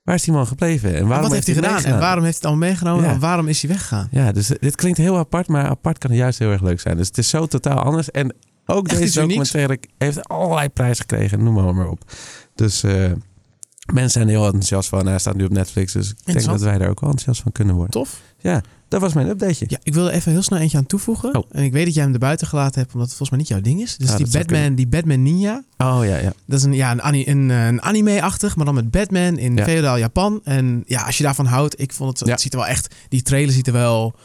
Waar 0.04 0.16
is 0.16 0.24
die 0.24 0.34
man 0.34 0.48
gebleven? 0.48 0.96
En 0.96 1.08
wat 1.08 1.32
heeft 1.32 1.46
hij 1.46 1.56
gedaan? 1.56 1.84
En 1.84 2.00
waarom 2.00 2.24
heeft 2.24 2.42
hij 2.42 2.42
het 2.42 2.46
allemaal 2.46 2.68
meegenomen? 2.68 3.04
Ja. 3.06 3.12
En 3.12 3.20
waarom 3.20 3.48
is 3.48 3.62
hij 3.62 3.72
weggegaan? 3.72 4.08
Ja, 4.12 4.32
dus 4.32 4.48
dit 4.60 4.76
klinkt 4.76 4.98
heel 4.98 5.18
apart, 5.18 5.48
maar 5.48 5.66
apart 5.66 5.98
kan 5.98 6.16
juist 6.16 6.40
heel 6.40 6.52
erg 6.52 6.62
leuk 6.62 6.80
zijn. 6.80 6.98
Dus 6.98 7.08
het 7.08 7.18
is 7.18 7.30
zo 7.30 7.46
totaal 7.46 7.80
anders. 7.80 8.12
En 8.12 8.36
ook 8.66 8.88
Echt 8.88 9.00
deze 9.00 9.22
unieks. 9.22 9.36
documentaire 9.52 9.80
heeft 9.98 10.28
allerlei 10.30 10.70
prijzen 10.70 11.06
gekregen, 11.08 11.44
noem 11.44 11.54
maar, 11.54 11.76
maar 11.76 11.88
op. 11.90 12.12
Dus 12.56 12.84
eh, 12.84 13.12
mensen 13.94 14.12
zijn 14.12 14.28
heel 14.28 14.46
enthousiast 14.46 14.90
van. 14.90 15.08
Hij 15.08 15.20
staat 15.20 15.36
nu 15.36 15.44
op 15.46 15.52
Netflix, 15.52 15.94
dus 15.94 16.10
ik 16.10 16.34
denk 16.34 16.46
dat 16.46 16.62
wij 16.62 16.78
daar 16.78 16.90
ook 16.90 17.00
wel 17.00 17.10
enthousiast 17.10 17.42
van 17.42 17.52
kunnen 17.52 17.76
worden. 17.76 17.92
Tof. 17.94 18.22
Ja, 18.40 18.62
dat 18.88 19.02
was 19.02 19.14
mijn 19.14 19.28
updateje. 19.28 19.66
Ja, 19.68 19.78
ik 19.84 19.94
wil 19.94 20.08
er 20.08 20.14
even 20.14 20.32
heel 20.32 20.42
snel 20.42 20.60
eentje 20.60 20.78
aan 20.78 20.86
toevoegen. 20.86 21.36
Oh. 21.36 21.44
En 21.52 21.64
ik 21.64 21.72
weet 21.72 21.86
dat 21.86 21.94
jij 21.94 22.04
hem 22.04 22.14
erbuiten 22.14 22.48
gelaten 22.48 22.80
hebt, 22.82 22.94
omdat 22.94 23.08
het 23.08 23.18
volgens 23.18 23.30
mij 23.30 23.40
niet 23.40 23.48
jouw 23.48 23.62
ding 23.62 23.82
is. 23.82 23.98
Dus 23.98 24.16
die, 24.16 24.28
Batman, 24.32 24.76
die 24.76 24.88
Batman 24.88 25.24
Ninja. 25.24 25.64
Oh 25.78 26.00
ja, 26.02 26.18
ja. 26.18 26.34
Dat 26.46 26.60
is 26.60 26.66
een, 26.66 26.74
ja, 26.74 26.92
een, 27.12 27.52
eh, 27.52 27.66
een 27.66 27.82
anime-achtig, 27.82 28.56
maar 28.56 28.66
dan 28.66 28.76
met 28.76 28.92
Batman 28.92 29.38
in 29.38 29.56
Ja. 29.56 29.64
feodaal 29.64 29.98
Japan. 29.98 30.42
En 30.44 30.84
ja, 30.86 31.02
als 31.06 31.18
je 31.18 31.24
daarvan 31.24 31.46
houdt, 31.46 31.80
ik 31.82 31.94
vond 31.94 32.20
het, 32.20 32.28
Ja. 32.28 32.34
het 32.34 32.42
ziet 32.42 32.54
er 32.54 32.60
wel 32.60 32.68
echt, 32.68 32.96
die 33.10 33.22
trailer 33.22 33.54
ziet 33.54 33.68
er 33.68 33.74
wel, 33.74 34.16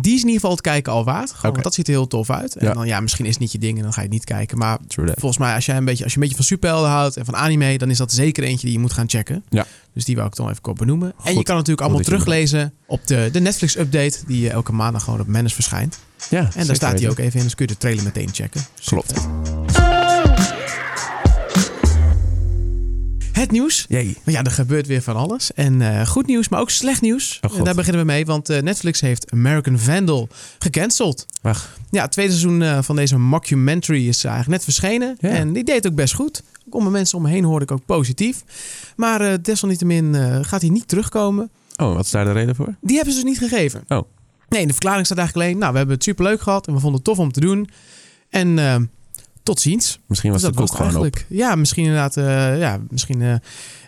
die 0.00 0.14
is 0.14 0.20
in 0.20 0.26
ieder 0.26 0.32
geval 0.34 0.50
het 0.50 0.60
kijken 0.60 0.92
al 0.92 1.04
waard. 1.04 1.30
Gewoon, 1.32 1.50
want 1.52 1.64
dat 1.64 1.74
ziet 1.74 1.86
er 1.86 1.92
heel 1.92 2.06
tof 2.06 2.30
uit. 2.30 2.56
En 2.56 2.66
Ja. 2.66 2.72
dan 2.72 2.86
ja, 2.86 3.00
misschien 3.00 3.24
is 3.24 3.30
het 3.30 3.40
niet 3.40 3.52
je 3.52 3.58
ding 3.58 3.76
en 3.76 3.82
dan 3.82 3.92
ga 3.92 4.00
je 4.00 4.06
het 4.06 4.14
niet 4.16 4.24
kijken. 4.24 4.58
Maar 4.58 4.78
volgens 4.88 5.38
mij, 5.38 5.54
als, 5.54 5.66
jij 5.66 5.76
een 5.76 5.84
beetje, 5.84 6.04
als 6.04 6.12
je 6.12 6.18
een 6.18 6.22
beetje 6.22 6.36
van 6.38 6.46
superhelden 6.48 6.90
houdt 6.90 7.16
en 7.16 7.24
van 7.24 7.36
anime, 7.36 7.78
dan 7.78 7.90
is 7.90 7.98
dat 7.98 8.12
zeker 8.12 8.42
eentje 8.44 8.66
die 8.66 8.72
je 8.76 8.80
moet 8.82 8.92
gaan 8.92 9.08
checken. 9.08 9.44
Ja. 9.48 9.66
Dus 9.94 10.04
die 10.04 10.16
wou 10.16 10.28
ik 10.28 10.36
dan 10.36 10.48
even 10.50 10.62
kort 10.62 10.76
benoemen. 10.76 11.12
en 11.24 11.34
je 11.36 11.42
kan 11.42 11.54
natuurlijk 11.56 11.80
allemaal 11.86 12.02
teruglezen 12.04 12.72
op 12.86 13.06
de, 13.06 13.28
de 13.32 13.40
Netflix-update, 13.40 14.18
die 14.26 14.48
eh, 14.48 14.54
elke 14.54 14.72
maandag 14.72 15.04
gewoon 15.04 15.20
op 15.20 15.26
Manus 15.26 15.54
verschijnt. 15.54 15.98
Ja, 16.30 16.48
En 16.54 16.66
daar 16.66 16.76
staat 16.76 16.98
hij 17.00 17.10
ook 17.10 17.18
even 17.18 17.38
in, 17.38 17.44
dus 17.44 17.54
kun 17.54 17.66
je 17.66 17.72
de 17.72 17.78
trailer 17.78 18.04
meteen 18.04 18.28
checken. 18.32 18.60
Klopt. 18.84 19.12
Het 23.44 23.52
nieuws. 23.52 23.84
Jee. 23.88 24.16
Maar 24.24 24.34
ja, 24.34 24.42
er 24.42 24.50
gebeurt 24.50 24.86
weer 24.86 25.02
van 25.02 25.16
alles. 25.16 25.52
En 25.52 25.82
eh, 25.82 26.06
goed 26.06 26.26
nieuws, 26.26 26.48
maar 26.48 26.60
ook 26.60 26.70
slecht 26.70 27.00
nieuws. 27.00 27.40
Oh, 27.42 27.64
daar 27.64 27.74
beginnen 27.74 28.00
we 28.00 28.12
mee, 28.12 28.26
want 28.26 28.48
eh, 28.48 28.62
Netflix 28.62 29.00
heeft 29.00 29.30
American 29.30 29.78
Vandal 29.78 30.28
gecanceld. 30.58 31.26
Wacht. 31.42 31.68
Ja, 31.90 32.02
het 32.02 32.12
tweede 32.12 32.32
seizoen 32.32 32.62
eh, 32.62 32.82
van 32.82 32.96
deze 32.96 33.18
mockumentary 33.18 34.08
is 34.08 34.24
eigenlijk 34.24 34.56
net 34.56 34.64
verschenen. 34.64 35.16
Ja. 35.20 35.28
En 35.28 35.52
die 35.52 35.64
deed 35.64 35.86
ook 35.86 35.94
best 35.94 36.14
goed. 36.14 36.42
Ook 36.66 36.74
onder 36.74 36.92
mensen 36.92 37.16
om 37.16 37.24
me 37.24 37.30
heen 37.30 37.44
hoorde 37.44 37.64
ik 37.64 37.70
ook 37.70 37.84
positief. 37.86 38.44
Maar 38.96 39.42
desalniettemin 39.42 40.14
gaat 40.44 40.60
hij 40.60 40.70
niet 40.70 40.88
terugkomen. 40.88 41.50
Oh, 41.76 41.94
wat 41.94 42.04
is 42.04 42.10
daar 42.10 42.24
de 42.24 42.32
reden 42.32 42.54
voor? 42.54 42.74
Die 42.80 42.96
hebben 42.96 43.14
ze 43.14 43.22
dus 43.22 43.30
niet 43.30 43.50
gegeven. 43.50 43.84
Oh. 43.88 44.02
Nee, 44.48 44.60
in 44.60 44.66
de 44.66 44.72
verklaring 44.72 45.06
staat 45.06 45.18
eigenlijk 45.18 45.46
alleen... 45.46 45.58
Nou, 45.60 45.72
we 45.72 45.78
hebben 45.78 45.94
het 45.94 46.04
superleuk 46.04 46.40
gehad 46.40 46.66
en 46.66 46.72
we 46.74 46.80
vonden 46.80 47.00
het 47.00 47.08
tof 47.08 47.18
om 47.18 47.32
te 47.32 47.40
doen. 47.40 47.68
En 48.28 48.58
tot 49.44 49.60
ziens. 49.60 50.00
Misschien 50.06 50.32
was 50.32 50.40
Dus 50.40 50.50
de 50.50 50.56
dat 50.56 50.66
koek 50.68 50.78
het 50.78 50.86
gewoon 50.88 51.06
op. 51.06 51.16
Ja, 51.28 51.54
misschien 51.54 51.84
inderdaad. 51.84 52.16
eh, 52.16 52.58
ja, 52.58 52.78
misschien 52.90 53.22
eh, 53.22 53.34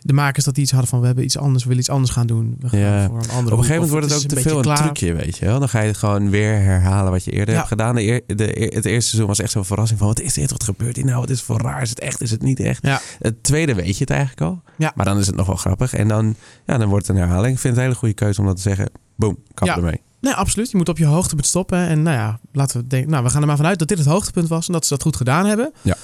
de 0.01 0.13
makers 0.13 0.45
dat 0.45 0.55
die 0.55 0.63
iets 0.63 0.73
hadden 0.73 0.91
van... 0.91 1.01
We 1.01 1.07
hebben 1.07 1.25
iets 1.25 1.39
anders, 1.39 1.63
we 1.63 1.69
willen 1.69 1.83
iets 1.83 1.93
anders 1.93 2.13
gaan 2.13 2.27
doen. 2.27 2.57
We 2.61 2.69
gaan 2.69 2.79
Ja. 2.79 3.07
voor 3.07 3.19
een 3.19 3.31
andere 3.31 3.37
Op 3.39 3.45
een 3.45 3.51
gegeven 3.51 3.75
moment 3.75 3.91
wordt 3.91 4.07
het 4.07 4.15
ook 4.23 4.29
te 4.29 4.41
veel 4.41 4.57
een 4.57 4.63
klaar. 4.63 4.77
trucje, 4.83 5.13
weet 5.15 5.39
je 5.39 5.45
wel. 5.45 5.59
Dan 5.59 5.69
ga 5.69 5.81
je 5.81 5.95
gewoon 5.95 6.31
weer 6.31 6.61
herhalen 6.63 7.13
wat 7.13 7.25
je 7.25 7.31
eerder 7.31 7.51
Ja. 7.51 7.57
hebt 7.57 7.69
gedaan. 7.69 7.95
De 7.95 8.03
eer- 8.03 8.23
de, 8.27 8.45
het 8.75 8.85
eerste 8.85 9.09
seizoen 9.09 9.27
was 9.27 9.39
echt 9.41 9.51
zo'n 9.51 9.65
verrassing 9.65 9.99
van... 9.99 10.09
wat 10.09 10.21
is 10.21 10.33
dit, 10.35 10.51
wat 10.51 10.65
gebeurt 10.65 10.97
hier 10.97 11.05
nou? 11.05 11.21
Wat 11.21 11.31
is 11.31 11.37
het 11.37 11.47
voor 11.47 11.61
raar? 11.61 11.83
Is 11.83 11.91
het 11.91 12.01
echt, 12.01 12.21
is 12.23 12.31
het 12.31 12.43
niet 12.43 12.61
echt? 12.61 12.87
Ja. 12.87 13.01
Het 13.19 13.43
tweede 13.43 13.75
weet 13.75 13.95
je 13.95 14.01
het 14.01 14.11
eigenlijk 14.11 14.41
al. 14.41 14.63
Ja. 14.79 14.93
Maar 14.95 15.05
dan 15.05 15.19
is 15.19 15.27
het 15.27 15.37
nog 15.37 15.47
wel 15.47 15.57
grappig. 15.57 15.95
En 15.95 16.09
dan, 16.09 16.35
ja, 16.67 16.79
dan 16.79 16.89
wordt 16.89 17.07
het 17.07 17.17
een 17.17 17.23
herhaling. 17.23 17.55
Ik 17.55 17.61
vind 17.61 17.73
het 17.75 17.77
een 17.83 17.89
hele 17.89 17.99
goede 17.99 18.15
keuze 18.15 18.41
om 18.41 18.47
dat 18.47 18.57
te 18.57 18.63
zeggen. 18.63 18.91
Boom, 19.17 19.39
kap 19.55 19.69
ermee. 19.69 20.01
Nee, 20.27 20.35
absoluut. 20.35 20.71
Je 20.71 20.77
moet 20.77 20.89
op 20.89 20.99
je 20.99 21.05
hoogtepunt 21.05 21.47
stoppen. 21.47 21.79
En 21.79 22.03
nou 22.03 22.17
ja, 22.17 22.41
laten 22.53 22.81
we 22.81 22.87
denken. 22.87 23.11
Nou, 23.11 23.25
we 23.25 23.31
gaan 23.31 23.41
er 23.41 23.47
maar 23.47 23.57
vanuit 23.57 23.79
dat 23.79 23.89
dit 23.89 23.99
het 23.99 24.07
hoogtepunt 24.07 24.49
was 24.49 24.67
en 24.67 24.73
dat 24.73 24.87
ze 24.87 24.93
dat 24.95 25.03
goed 25.03 25.17
gedaan 25.17 25.47
hebben. 25.47 25.73
Ja. 25.83 25.97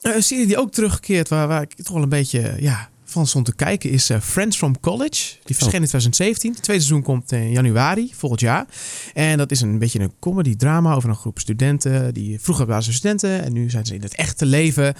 Eh, 0.00 0.14
een 0.14 0.22
serie 0.22 0.46
die 0.46 0.58
ook 0.58 0.72
teruggekeerd, 0.72 1.28
waar, 1.28 1.48
waar 1.48 1.62
ik 1.62 1.74
toch 1.74 1.94
wel 1.94 2.02
een 2.02 2.08
beetje 2.08 2.56
ja, 2.58 2.88
van 3.04 3.26
stond 3.26 3.44
te 3.44 3.54
kijken, 3.54 3.90
is 3.90 4.10
eh, 4.10 4.20
Friends 4.20 4.56
from 4.56 4.80
College. 4.80 5.36
Die 5.44 5.56
verscheen 5.56 5.80
in 5.80 5.86
2017. 5.86 6.52
Het 6.52 6.62
tweede 6.62 6.82
seizoen 6.82 7.04
komt 7.04 7.32
in 7.32 7.50
januari 7.50 8.10
volgend 8.14 8.40
jaar. 8.40 8.66
En 9.14 9.38
dat 9.38 9.50
is 9.50 9.60
een 9.60 9.78
beetje 9.78 10.00
een 10.00 10.14
comedy 10.20 10.56
drama 10.56 10.94
over 10.94 11.08
een 11.08 11.16
groep 11.16 11.38
studenten. 11.38 12.14
Die 12.14 12.40
vroeger 12.40 12.66
waren 12.66 12.82
ze 12.82 12.92
studenten 12.92 13.44
en 13.44 13.52
nu 13.52 13.70
zijn 13.70 13.86
ze 13.86 13.94
in 13.94 14.02
het 14.02 14.14
echte 14.14 14.46
leven. 14.46 14.94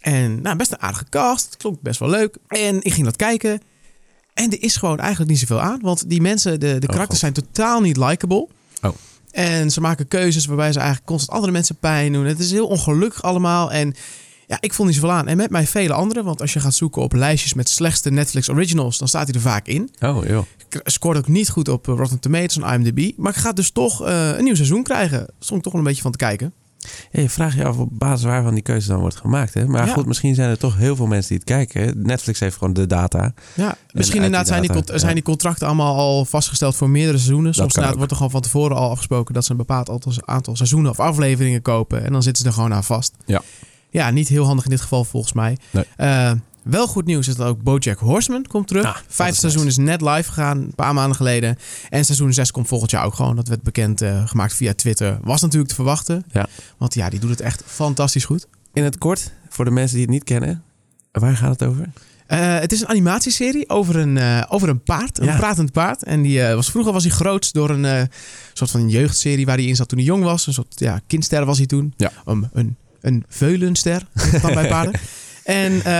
En 0.00 0.42
nou, 0.42 0.56
best 0.56 0.72
een 0.72 0.80
aardige 0.80 1.06
cast. 1.08 1.56
Klonk 1.56 1.80
best 1.80 2.00
wel 2.00 2.10
leuk. 2.10 2.36
En 2.46 2.82
ik 2.82 2.92
ging 2.92 3.04
dat 3.04 3.16
kijken. 3.16 3.60
En 4.42 4.50
er 4.50 4.62
is 4.62 4.76
gewoon 4.76 4.98
eigenlijk 4.98 5.30
niet 5.30 5.38
zoveel 5.40 5.60
aan. 5.60 5.78
Want 5.82 6.08
die 6.08 6.20
mensen, 6.20 6.60
de, 6.60 6.78
de 6.78 6.86
Oh, 6.86 6.92
karakters 6.92 7.20
zijn 7.20 7.32
totaal 7.32 7.80
niet 7.80 7.96
likable. 7.96 8.48
Oh. 8.82 8.90
En 9.30 9.70
ze 9.70 9.80
maken 9.80 10.08
keuzes 10.08 10.46
waarbij 10.46 10.72
ze 10.72 10.78
eigenlijk 10.78 11.08
constant 11.08 11.32
andere 11.32 11.52
mensen 11.52 11.76
pijn 11.76 12.12
doen. 12.12 12.24
Het 12.24 12.38
is 12.38 12.50
heel 12.50 12.66
ongelukkig 12.66 13.22
allemaal. 13.22 13.72
En 13.72 13.94
ja, 14.46 14.56
ik 14.60 14.72
vond 14.72 14.88
niet 14.88 14.96
zoveel 14.96 15.12
aan. 15.12 15.28
En 15.28 15.36
met 15.36 15.50
mij 15.50 15.66
vele 15.66 15.92
anderen. 15.92 16.24
Want 16.24 16.40
als 16.40 16.52
je 16.52 16.60
gaat 16.60 16.74
zoeken 16.74 17.02
op 17.02 17.12
lijstjes 17.12 17.54
met 17.54 17.68
slechtste 17.68 18.10
Netflix 18.10 18.48
originals, 18.48 18.98
dan 18.98 19.08
staat 19.08 19.26
hij 19.26 19.34
er 19.34 19.40
vaak 19.40 19.66
in. 19.66 19.90
Oh, 20.00 20.26
joh. 20.26 20.44
Ik 20.68 20.80
scoort 20.84 21.16
ook 21.16 21.28
niet 21.28 21.48
goed 21.48 21.68
op 21.68 21.88
eh, 21.88 21.94
Rotten 21.96 22.18
Tomatoes 22.20 22.58
en 22.58 22.74
IMDb. 22.74 23.10
Maar 23.16 23.32
ik 23.32 23.38
ga 23.38 23.52
dus 23.52 23.70
toch 23.70 24.04
eh, 24.04 24.36
een 24.36 24.44
nieuw 24.44 24.54
seizoen 24.54 24.82
krijgen. 24.82 25.26
Stond 25.38 25.58
ik 25.58 25.62
toch 25.64 25.72
wel 25.72 25.82
een 25.82 25.88
beetje 25.88 26.02
van 26.02 26.12
te 26.12 26.18
kijken. 26.18 26.52
Ja, 27.10 27.20
je 27.20 27.28
vraagt 27.30 27.56
je 27.56 27.64
af 27.64 27.76
op 27.78 27.88
basis 27.92 28.24
waarvan 28.24 28.54
die 28.54 28.62
keuze 28.62 28.88
dan 28.88 29.00
wordt 29.00 29.16
gemaakt. 29.16 29.54
Hè? 29.54 29.66
Maar 29.66 29.86
Ja. 29.86 29.92
goed, 29.92 30.06
misschien 30.06 30.34
zijn 30.34 30.50
er 30.50 30.58
toch 30.58 30.76
heel 30.76 30.96
veel 30.96 31.06
mensen 31.06 31.28
die 31.28 31.38
het 31.38 31.46
kijken. 31.46 32.02
Netflix 32.02 32.40
heeft 32.40 32.56
gewoon 32.56 32.72
de 32.72 32.86
data. 32.86 33.34
Ja, 33.54 33.76
misschien 33.92 34.22
inderdaad 34.22 34.46
die 34.60 34.70
zijn 34.70 34.84
die, 34.86 34.98
zijn 34.98 35.14
die 35.14 35.22
contracten 35.22 35.66
allemaal 35.66 35.96
al 35.96 36.24
vastgesteld 36.24 36.76
voor 36.76 36.90
meerdere 36.90 37.18
seizoenen. 37.18 37.54
Soms 37.54 37.74
wordt 37.76 38.10
er 38.10 38.16
gewoon 38.16 38.30
van 38.30 38.40
tevoren 38.40 38.76
al 38.76 38.90
afgesproken 38.90 39.34
dat 39.34 39.44
ze 39.44 39.50
een 39.50 39.56
bepaald 39.56 39.90
aantal, 39.90 40.12
aantal 40.24 40.56
seizoenen 40.56 40.90
of 40.90 41.00
afleveringen 41.00 41.62
kopen. 41.62 42.04
En 42.04 42.12
dan 42.12 42.22
zitten 42.22 42.42
ze 42.42 42.48
er 42.48 42.54
gewoon 42.54 42.74
aan 42.74 42.84
vast. 42.84 43.14
Ja. 43.26 43.42
Ja, 43.90 44.10
niet 44.10 44.28
heel 44.28 44.44
handig 44.44 44.64
in 44.64 44.70
dit 44.70 44.80
geval 44.80 45.04
volgens 45.04 45.32
mij. 45.32 45.56
Nee. 45.70 45.84
Eh, 45.96 46.32
wel 46.62 46.86
goed 46.86 47.04
nieuws 47.04 47.28
is 47.28 47.34
dat 47.36 47.46
ook 47.46 47.62
BoJack 47.62 47.98
Horseman 47.98 48.46
komt 48.46 48.66
terug. 48.66 48.84
Ah, 48.84 48.94
dat 48.94 49.02
Vijfde 49.08 49.34
is 49.34 49.40
seizoen 49.40 49.64
nice. 49.64 49.80
is 49.80 49.86
net 49.86 50.00
live 50.00 50.28
gegaan, 50.32 50.58
een 50.58 50.74
paar 50.74 50.94
maanden 50.94 51.16
geleden. 51.16 51.56
En 51.88 52.04
seizoen 52.04 52.32
6 52.32 52.50
komt 52.50 52.68
volgend 52.68 52.90
jaar 52.90 53.04
ook 53.04 53.14
gewoon. 53.14 53.36
Dat 53.36 53.48
werd 53.48 53.62
bekend 53.62 54.00
eh, 54.00 54.28
gemaakt 54.28 54.54
via 54.54 54.74
Twitter. 54.74 55.18
Was 55.22 55.40
natuurlijk 55.40 55.68
te 55.68 55.74
verwachten. 55.74 56.24
Ja. 56.32 56.46
Want 56.78 56.94
ja, 56.94 57.08
die 57.10 57.20
doet 57.20 57.30
het 57.30 57.40
echt 57.40 57.62
fantastisch 57.66 58.24
goed. 58.24 58.46
In 58.72 58.84
het 58.84 58.98
kort, 58.98 59.32
voor 59.48 59.64
de 59.64 59.70
mensen 59.70 59.96
die 59.96 60.04
het 60.04 60.14
niet 60.14 60.24
kennen. 60.24 60.62
Waar 61.12 61.36
gaat 61.36 61.60
het 61.60 61.68
over? 61.68 61.88
Eh, 62.26 62.58
het 62.58 62.72
is 62.72 62.80
een 62.80 62.88
animatieserie 62.88 63.68
over 63.68 63.96
een, 63.96 64.18
eh, 64.18 64.42
over 64.48 64.68
een 64.68 64.82
paard, 64.82 65.18
een 65.18 65.24
Ja. 65.26 65.36
pratend 65.36 65.72
paard. 65.72 66.02
En 66.02 66.22
die, 66.22 66.42
was, 66.42 66.70
vroeger 66.70 66.92
was 66.92 67.02
hij 67.02 67.12
groot 67.12 67.52
door 67.52 67.70
een 67.70 68.08
soort 68.52 68.70
van 68.70 68.88
jeugdserie 68.88 69.46
waar 69.46 69.56
hij 69.56 69.66
in 69.66 69.76
zat 69.76 69.88
toen 69.88 69.98
hij 69.98 70.06
jong 70.06 70.24
was. 70.24 70.46
Een 70.46 70.52
soort 70.52 70.74
ja, 70.78 71.00
kindster 71.06 71.44
was 71.44 71.56
hij 71.58 71.66
toen. 71.66 71.94
Ja. 71.96 72.12
Um, 72.28 72.48
een, 72.52 72.76
een 73.00 73.24
veulenster, 73.28 74.06
bij 74.42 74.68
paarden. 74.68 75.00
En 75.44 75.72
eh, 75.72 75.92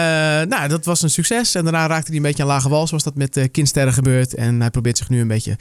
nou, 0.48 0.68
dat 0.68 0.84
was 0.84 1.02
een 1.02 1.10
succes. 1.10 1.54
En 1.54 1.62
daarna 1.62 1.86
raakte 1.86 2.06
hij 2.06 2.16
een 2.16 2.22
beetje 2.22 2.42
aan 2.42 2.48
lage 2.48 2.68
wal, 2.68 2.86
zoals 2.86 3.02
dat 3.02 3.14
met 3.14 3.36
eh 3.36 3.44
kindsterren 3.50 3.92
gebeurt. 3.92 4.34
En 4.34 4.60
hij 4.60 4.70
probeert 4.70 4.98
zich 4.98 5.08
nu 5.08 5.20
een 5.20 5.28
beetje 5.28 5.56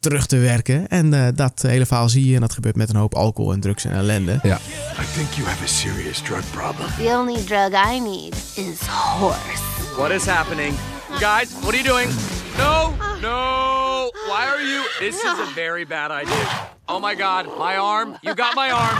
terug 0.00 0.26
te 0.26 0.36
werken. 0.36 0.88
En 0.88 1.14
eh, 1.14 1.28
dat 1.34 1.62
hele 1.62 1.86
verhaal 1.86 2.08
zie 2.08 2.28
je 2.28 2.34
en 2.34 2.40
dat 2.40 2.52
gebeurt 2.52 2.76
met 2.76 2.88
een 2.88 2.96
hoop 2.96 3.14
alcohol 3.14 3.52
en 3.52 3.60
drugs 3.60 3.84
en 3.84 3.92
ellende. 3.92 4.38
Ja. 4.42 4.56
I 5.00 5.04
think 5.14 5.30
you 5.30 5.48
have 5.48 5.62
a 5.62 5.66
serious 5.66 6.18
drug 6.18 6.50
problem. 6.50 6.86
The 6.98 7.16
only 7.16 7.44
drug 7.44 7.94
I 7.94 8.00
need 8.00 8.34
is 8.54 8.86
horse. 9.18 9.62
What 9.96 10.10
is 10.10 10.24
happening? 10.24 10.74
Guys, 11.10 11.48
what 11.60 11.74
are 11.74 11.82
you 11.82 11.88
doing? 11.88 12.10
No, 12.56 12.92
no. 13.20 14.10
Why 14.26 14.44
are 14.46 14.62
you? 14.62 14.82
This 14.98 15.14
is 15.14 15.38
a 15.38 15.54
very 15.54 15.86
bad 15.86 16.10
idea. 16.10 16.46
Oh 16.86 17.00
my 17.00 17.14
god, 17.14 17.46
my 17.58 17.76
arm. 17.76 18.16
You 18.20 18.34
got 18.34 18.54
my 18.54 18.70
arm. 18.70 18.96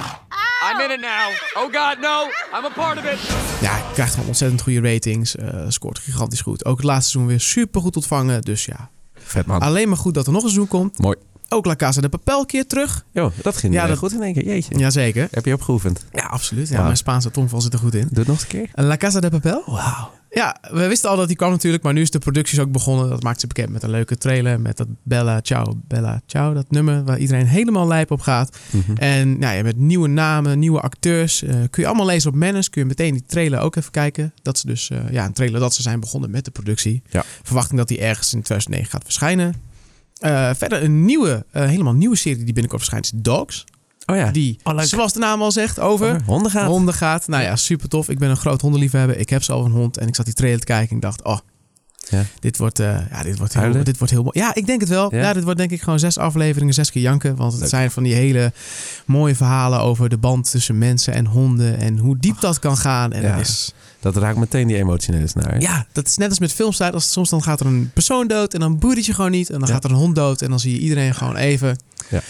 I'm 0.63 0.81
in 0.81 0.91
it 0.91 1.01
now. 1.01 1.33
Oh 1.65 1.73
god, 1.73 1.99
no. 2.01 2.29
I'm 2.59 2.65
a 2.65 2.69
part 2.75 2.99
of 2.99 3.05
it. 3.05 3.19
Ja, 3.61 3.71
hij 3.73 3.83
krijgt 3.93 4.13
gewoon 4.13 4.29
ontzettend 4.29 4.63
goede 4.63 4.81
ratings. 4.93 5.37
eh, 5.37 5.65
scoort 5.69 5.99
gigantisch 5.99 6.41
goed. 6.41 6.65
Ook 6.65 6.77
het 6.77 6.87
laatste 6.87 7.11
seizoen 7.11 7.31
weer 7.31 7.41
super 7.41 7.81
goed 7.81 7.97
ontvangen. 7.97 8.43
Dus 8.43 8.65
ja, 8.65 8.91
Vet 9.15 9.47
man. 9.47 9.61
alleen 9.61 9.89
maar 9.89 9.97
goed 9.99 10.15
dat 10.15 10.27
er 10.27 10.33
nog 10.33 10.43
een 10.43 10.49
seizoen 10.49 10.69
komt. 10.69 10.99
Mooi. 10.99 11.17
Ook 11.49 11.65
La 11.67 11.77
Casa 11.77 12.01
de 12.01 12.09
Papel 12.09 12.45
keer 12.47 12.67
terug. 12.67 13.05
Jo, 13.13 13.33
dat 13.43 13.57
ging 13.57 13.75
Ja, 13.75 13.83
ja, 13.83 13.89
dat- 13.89 13.99
goed 13.99 14.13
in 14.13 14.23
één 14.23 14.33
keer. 14.33 14.45
Jeetje. 14.45 14.79
Jazeker. 14.79 15.29
Heb 15.31 15.45
je 15.45 15.53
opgeoefend? 15.53 16.05
Ja, 16.13 16.25
absoluut. 16.25 16.67
Ja, 16.69 16.73
Wauw. 16.73 16.85
Mijn 16.85 16.97
Spaanse 16.97 17.31
tongval 17.31 17.61
zit 17.61 17.73
er 17.73 17.79
goed 17.79 17.95
in. 17.95 18.01
Doe 18.09 18.19
het 18.19 18.27
nog 18.27 18.37
eens 18.37 18.43
een 18.43 18.49
keer. 18.49 18.85
La 18.85 18.97
Casa 18.97 19.21
de 19.21 19.29
Papel? 19.31 19.63
Wauw. 19.67 20.11
Ja, 20.31 20.57
we 20.71 20.87
wisten 20.87 21.11
al 21.11 21.17
dat 21.17 21.27
die 21.29 21.37
kwam 21.37 21.51
natuurlijk, 21.51 21.83
maar 21.83 21.93
nu 21.93 22.01
is 22.01 22.11
de 22.11 22.19
productie 22.19 22.61
ook 22.61 22.73
begonnen. 22.73 23.09
Dat 23.09 23.23
maakt 23.23 23.41
ze 23.41 23.47
bekend 23.47 23.71
met 23.71 23.83
een 23.83 23.91
leuke 23.91 24.17
trailer, 24.17 24.61
met 24.61 24.77
dat 24.77 24.87
Bella 25.03 25.41
Ciao, 25.43 25.75
Bella 25.89 26.21
Ciao, 26.27 26.55
dat 26.55 26.71
nummer 26.71 27.05
waar 27.05 27.19
iedereen 27.19 27.47
helemaal 27.47 27.87
lijp 27.87 28.11
op 28.11 28.21
gaat. 28.21 28.57
Mhm. 28.71 28.97
En 28.97 29.39
nou 29.39 29.57
ja, 29.57 29.63
met 29.63 29.77
nieuwe 29.77 30.09
namen, 30.09 30.59
nieuwe 30.59 30.81
acteurs, 30.81 31.43
eh, 31.43 31.55
kun 31.71 31.83
je 31.83 31.87
allemaal 31.87 32.07
lezen 32.07 32.31
op 32.31 32.37
Manus. 32.37 32.71
Kun 32.71 32.81
je 32.83 32.87
meteen 32.89 33.13
die 33.13 33.25
trailer 33.27 33.61
ook 33.61 33.77
even 33.77 33.91
kijken. 33.91 34.33
Dat 34.43 34.59
ze 34.59 34.67
dus, 34.67 34.91
eh, 34.91 34.99
ja, 35.11 35.25
een 35.25 35.33
trailer 35.33 35.61
dat 35.61 35.75
ze 35.75 35.83
zijn 35.83 36.01
begonnen 36.01 36.31
met 36.31 36.45
de 36.45 36.51
productie. 36.51 37.03
Ja. 37.11 37.25
Verwachting 37.43 37.79
dat 37.79 37.89
die 37.89 37.99
ergens 38.01 38.35
in 38.35 38.43
2009 38.43 38.91
gaat 38.91 39.05
verschijnen. 39.05 39.55
Eh, 40.19 40.51
verder 40.55 40.83
een 40.83 41.05
nieuwe, 41.05 41.45
eh, 41.51 41.65
helemaal 41.65 41.93
nieuwe 41.93 42.17
serie 42.17 42.37
die 42.45 42.53
binnenkort 42.53 42.81
verschijnt 42.81 43.05
is 43.05 43.13
Dogs. 43.15 43.65
Oh 44.07 44.17
ja. 44.17 44.31
Die, 44.31 44.59
Oh, 44.63 44.79
zoals 44.81 45.13
de 45.13 45.19
naam 45.19 45.43
al 45.43 45.53
zegt, 45.53 45.81
over 45.81 46.09
Over 46.09 46.23
honden 46.25 46.51
gaat. 46.51 46.67
Honden 46.67 46.95
gaat. 46.95 47.29
Nou 47.29 47.43
ja, 47.43 47.57
super 47.57 47.89
tof. 47.89 48.09
Ik 48.09 48.19
ben 48.19 48.31
een 48.31 48.37
groot 48.37 48.61
hondenliefhebber. 48.61 49.19
Ik 49.19 49.31
heb 49.31 49.43
zelf 49.43 49.65
een 49.65 49.71
hond. 49.71 49.97
En 49.97 50.09
ik 50.09 50.15
zat 50.15 50.25
die 50.25 50.35
trailer 50.35 50.61
te 50.61 50.67
kijken 50.67 50.91
en 50.91 50.97
ik 50.97 51.03
dacht, 51.03 51.25
oh, 51.25 51.39
Ja. 52.11 52.23
dit 52.41 52.57
wordt, 52.59 52.79
eh, 52.79 52.99
ja, 53.11 53.23
dit 53.23 53.39
wordt, 53.39 53.55
heel, 53.55 53.85
dit 53.85 53.99
wordt 53.99 54.13
heel 54.13 54.23
mooi. 54.23 54.39
Ja, 54.39 54.55
ik 54.55 54.67
denk 54.67 54.81
het 54.81 54.89
wel. 54.89 55.15
Ja? 55.15 55.21
Ja? 55.21 55.33
dit 55.33 55.43
wordt 55.45 55.59
denk 55.59 55.71
ik 55.71 55.83
gewoon 55.83 55.99
zes 55.99 56.19
afleveringen, 56.19 56.75
zes 56.75 56.91
keer 56.91 57.03
janken. 57.03 57.37
Want 57.37 57.53
het 57.53 57.61
Leuk. 57.61 57.71
zijn 57.71 57.91
van 57.91 58.03
die 58.03 58.15
hele 58.15 58.53
mooie 59.07 59.35
verhalen 59.35 59.81
over 59.81 60.09
de 60.09 60.19
band 60.19 60.51
tussen 60.51 60.79
mensen 60.79 61.13
en 61.15 61.27
honden. 61.27 61.79
En 61.79 61.99
hoe 61.99 62.17
diep 62.19 62.41
dat 62.41 62.59
kan 62.59 62.77
gaan. 62.77 63.13
En 63.13 63.23
Ja. 63.23 63.37
dat 63.37 63.41
is, 63.47 63.73
Dat 64.01 64.17
raakt 64.17 64.39
meteen 64.39 64.67
die 64.67 64.77
emotionele 64.77 65.27
snaar. 65.27 65.61
ja, 65.61 65.87
dat 65.93 66.07
is 66.07 66.17
net 66.17 66.29
als 66.29 66.39
met 66.39 66.53
films. 66.53 66.81
Als 66.81 67.13
soms 67.13 67.31
dan 67.31 67.43
gaat 67.43 67.61
er 67.61 67.67
een 67.67 67.91
persoon 67.95 68.27
dood 68.27 68.55
en 68.55 68.61
dan 68.61 68.79
boeit 68.79 68.97
het 68.97 69.07
je 69.07 69.15
gewoon 69.15 69.31
niet. 69.31 69.51
En 69.51 69.59
dan 69.59 69.69
gaat 69.69 69.85
er 69.85 69.91
een 69.91 69.97
hond 69.97 70.15
dood 70.15 70.43
en 70.43 70.51
dan 70.51 70.61
zie 70.61 70.73
je 70.73 70.79
iedereen 70.81 71.15
gewoon 71.15 71.37
even... 71.37 71.79
Ja. 72.11 72.21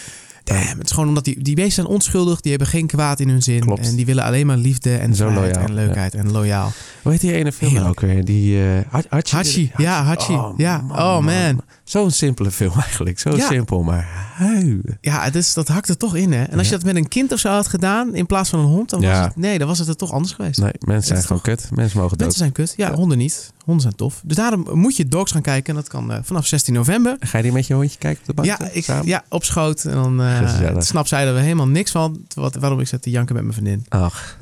Damn, 0.46 0.78
het 0.78 0.84
is 0.84 0.90
gewoon 0.90 1.08
omdat 1.08 1.24
die, 1.24 1.42
die 1.42 1.54
beesten 1.54 1.72
zijn 1.72 1.86
onschuldig. 1.86 2.40
Die 2.40 2.50
hebben 2.50 2.68
geen 2.68 2.86
kwaad 2.86 3.20
in 3.20 3.28
hun 3.28 3.42
zin. 3.42 3.60
Klopt. 3.60 3.86
En 3.86 3.96
die 3.96 4.06
willen 4.06 4.24
alleen 4.24 4.46
maar 4.46 4.56
liefde 4.56 4.96
en 4.96 5.14
Zo 5.14 5.30
loyaal, 5.32 5.64
en 5.66 5.74
leukheid 5.74 6.14
en 6.14 6.30
loyaal. 6.30 6.72
Hoe 7.02 7.12
heet 7.12 7.20
die 7.20 7.32
ene 7.32 7.52
film 7.52 7.70
Heerlijk. 7.70 7.90
ook 7.90 8.00
weer? 8.00 8.24
Die 8.24 8.62
eh 8.62 8.80
Hachi. 8.90 9.06
Hachi. 9.08 9.36
Hachi, 9.36 9.70
ja, 9.76 10.02
Hachi. 10.02 10.38
Ja, 10.56 10.84
oh, 10.88 11.18
man. 11.18 11.60
Zo'n 11.86 12.10
simpele 12.10 12.50
film 12.50 12.72
eigenlijk. 12.86 13.18
Zo 13.18 13.36
Ja. 13.36 13.46
simpel, 13.46 13.82
maar 13.82 14.32
hui. 14.36 14.80
Ja, 15.00 15.32
is, 15.32 15.54
dat 15.54 15.68
hakt 15.68 15.88
er 15.88 15.96
toch 15.96 16.16
in, 16.16 16.32
hè? 16.32 16.42
En 16.44 16.58
als 16.58 16.68
je 16.68 16.74
dat 16.74 16.84
met 16.84 16.96
een 16.96 17.08
kind 17.08 17.32
of 17.32 17.38
zo 17.38 17.48
had 17.48 17.66
gedaan, 17.68 18.14
in 18.14 18.26
plaats 18.26 18.50
van 18.50 18.58
een 18.58 18.64
hond, 18.66 18.90
dan 18.90 19.00
was 19.00 19.08
Ja. 19.10 19.22
het, 19.24 19.36
nee, 19.36 19.58
dan 19.58 19.68
was 19.68 19.78
het 19.78 19.88
er 19.88 19.96
toch 19.96 20.12
anders 20.12 20.32
geweest. 20.32 20.60
Nee, 20.60 20.72
mensen 20.78 21.14
zijn 21.16 21.26
gewoon 21.26 21.42
kut. 21.42 21.68
Mensen 21.74 21.98
mogen 21.98 22.10
dood. 22.18 22.26
Mensen 22.26 22.38
zijn 22.38 22.52
kut. 22.52 22.74
Ja, 22.76 22.94
honden 22.94 23.18
niet. 23.18 23.52
Honden 23.64 23.82
zijn 23.82 23.94
tof. 23.94 24.20
Dus 24.24 24.36
daarom 24.36 24.66
moet 24.72 24.96
je 24.96 25.06
Dogs 25.08 25.32
gaan 25.32 25.42
kijken. 25.42 25.74
En 25.74 25.80
dat 25.80 25.88
kan 25.88 26.12
eh, 26.12 26.18
vanaf 26.22 26.46
16 26.46 26.74
november. 26.74 27.16
Ga 27.20 27.36
je 27.36 27.42
die 27.42 27.52
met 27.52 27.66
je 27.66 27.74
hondje 27.74 27.98
kijken 27.98 28.20
op 28.20 28.26
de 28.26 28.34
bank? 28.34 28.48
Ja, 28.48 28.68
ik, 28.72 28.84
samen? 28.84 29.06
ja, 29.06 29.24
op 29.28 29.44
schoot. 29.44 29.84
En 29.84 29.94
dan 29.94 30.22
eh 30.22 30.38
Gezellig. 30.38 30.84
snapt 30.84 31.08
zij 31.08 31.26
er 31.26 31.36
helemaal 31.38 31.68
niks 31.68 31.90
van. 31.90 32.24
Wat, 32.34 32.54
waarom 32.54 32.80
ik 32.80 32.86
zat 32.86 33.02
te 33.02 33.10
janken 33.10 33.34
met 33.34 33.42
mijn 33.44 33.54
vriendin. 33.54 33.86
Ach, 33.88 34.36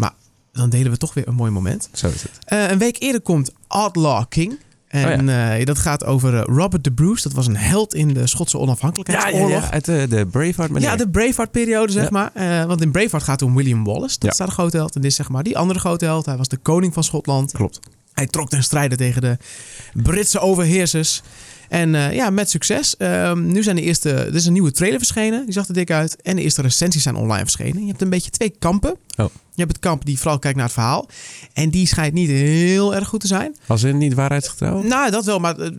Dan 0.52 0.70
delen 0.70 0.92
we 0.92 0.98
toch 0.98 1.14
weer 1.14 1.28
een 1.28 1.34
mooi 1.34 1.50
moment. 1.50 1.88
zo 1.92 2.06
is 2.08 2.22
het. 2.22 2.30
Eh, 2.44 2.70
een 2.70 2.78
week 2.78 2.96
eerder 3.02 3.20
komt 3.20 3.52
Outlaw 3.66 4.24
King. 4.28 4.58
En 5.02 5.28
eh, 5.58 5.64
dat 5.66 5.78
gaat 5.78 6.04
over 6.04 6.34
eh, 6.34 6.42
Robert 6.44 6.84
de 6.84 6.92
Bruce. 6.92 7.22
Dat 7.22 7.32
was 7.32 7.46
een 7.46 7.56
held 7.56 7.94
in 7.94 8.14
de 8.14 8.26
Schotse 8.26 8.58
onafhankelijkheidsoorlog. 8.58 9.70
Uit 9.70 9.84
de, 9.84 10.06
de 10.08 10.26
Braveheart 10.26 10.70
meneer. 10.72 10.88
Ja, 10.88 10.96
de 10.96 11.08
Braveheart-periode, 11.08 11.92
zeg 11.92 12.02
Ja. 12.02 12.08
maar. 12.10 12.30
Eh, 12.34 12.64
want 12.66 12.80
in 12.82 12.90
Braveheart 12.90 13.24
gaat 13.24 13.40
het 13.40 13.48
om 13.48 13.54
William 13.56 13.84
Wallace. 13.84 14.18
Dat 14.18 14.28
Ja. 14.28 14.30
staat 14.34 14.46
een 14.46 14.52
grote 14.52 14.76
held. 14.76 14.94
En 14.94 15.00
dit 15.00 15.10
is 15.10 15.16
zeg 15.16 15.28
maar 15.28 15.42
die 15.42 15.58
andere 15.58 15.78
grote 15.78 16.04
held. 16.04 16.26
Hij 16.26 16.36
was 16.36 16.48
de 16.48 16.56
koning 16.56 16.94
van 16.94 17.04
Schotland. 17.04 17.52
Klopt. 17.52 17.80
Hij 18.12 18.26
trok 18.26 18.48
ten 18.48 18.62
strijde 18.62 18.96
tegen 18.96 19.22
de 19.22 19.36
Britse 19.92 20.40
overheersers. 20.40 21.22
En 21.68 21.94
eh, 21.94 22.14
ja, 22.14 22.30
met 22.30 22.50
succes. 22.50 22.96
Ehm, 22.96 23.46
nu 23.46 23.62
zijn 23.62 23.76
de 23.76 23.82
eerste... 23.82 24.10
Er 24.12 24.34
is 24.34 24.46
een 24.46 24.52
nieuwe 24.52 24.72
trailer 24.72 24.98
verschenen. 24.98 25.44
Die 25.44 25.52
zag 25.52 25.68
er 25.68 25.74
dik 25.74 25.90
uit. 25.90 26.22
En 26.22 26.36
de 26.36 26.42
eerste 26.42 26.62
recensies 26.62 27.02
zijn 27.02 27.16
online 27.16 27.42
verschenen. 27.42 27.80
Je 27.82 27.88
hebt 27.88 28.02
een 28.02 28.10
beetje 28.10 28.30
twee 28.30 28.54
kampen. 28.58 28.96
Oh. 29.16 29.26
Je 29.54 29.60
hebt 29.62 29.72
het 29.72 29.80
kamp 29.84 30.04
die 30.04 30.18
vooral 30.18 30.38
kijkt 30.38 30.56
naar 30.56 30.66
het 30.66 30.74
verhaal. 30.74 31.08
En 31.52 31.70
die 31.70 31.86
schijnt 31.86 32.14
niet 32.14 32.28
heel 32.28 32.94
erg 32.94 33.08
goed 33.08 33.20
te 33.20 33.26
zijn. 33.26 33.56
Als 33.66 33.82
in 33.82 33.98
niet 33.98 34.14
waarheidsgetrouw? 34.14 34.82
Nou, 34.82 35.10
dat 35.10 35.24
wel, 35.24 35.38
maar 35.38 35.58
eh, 35.58 35.70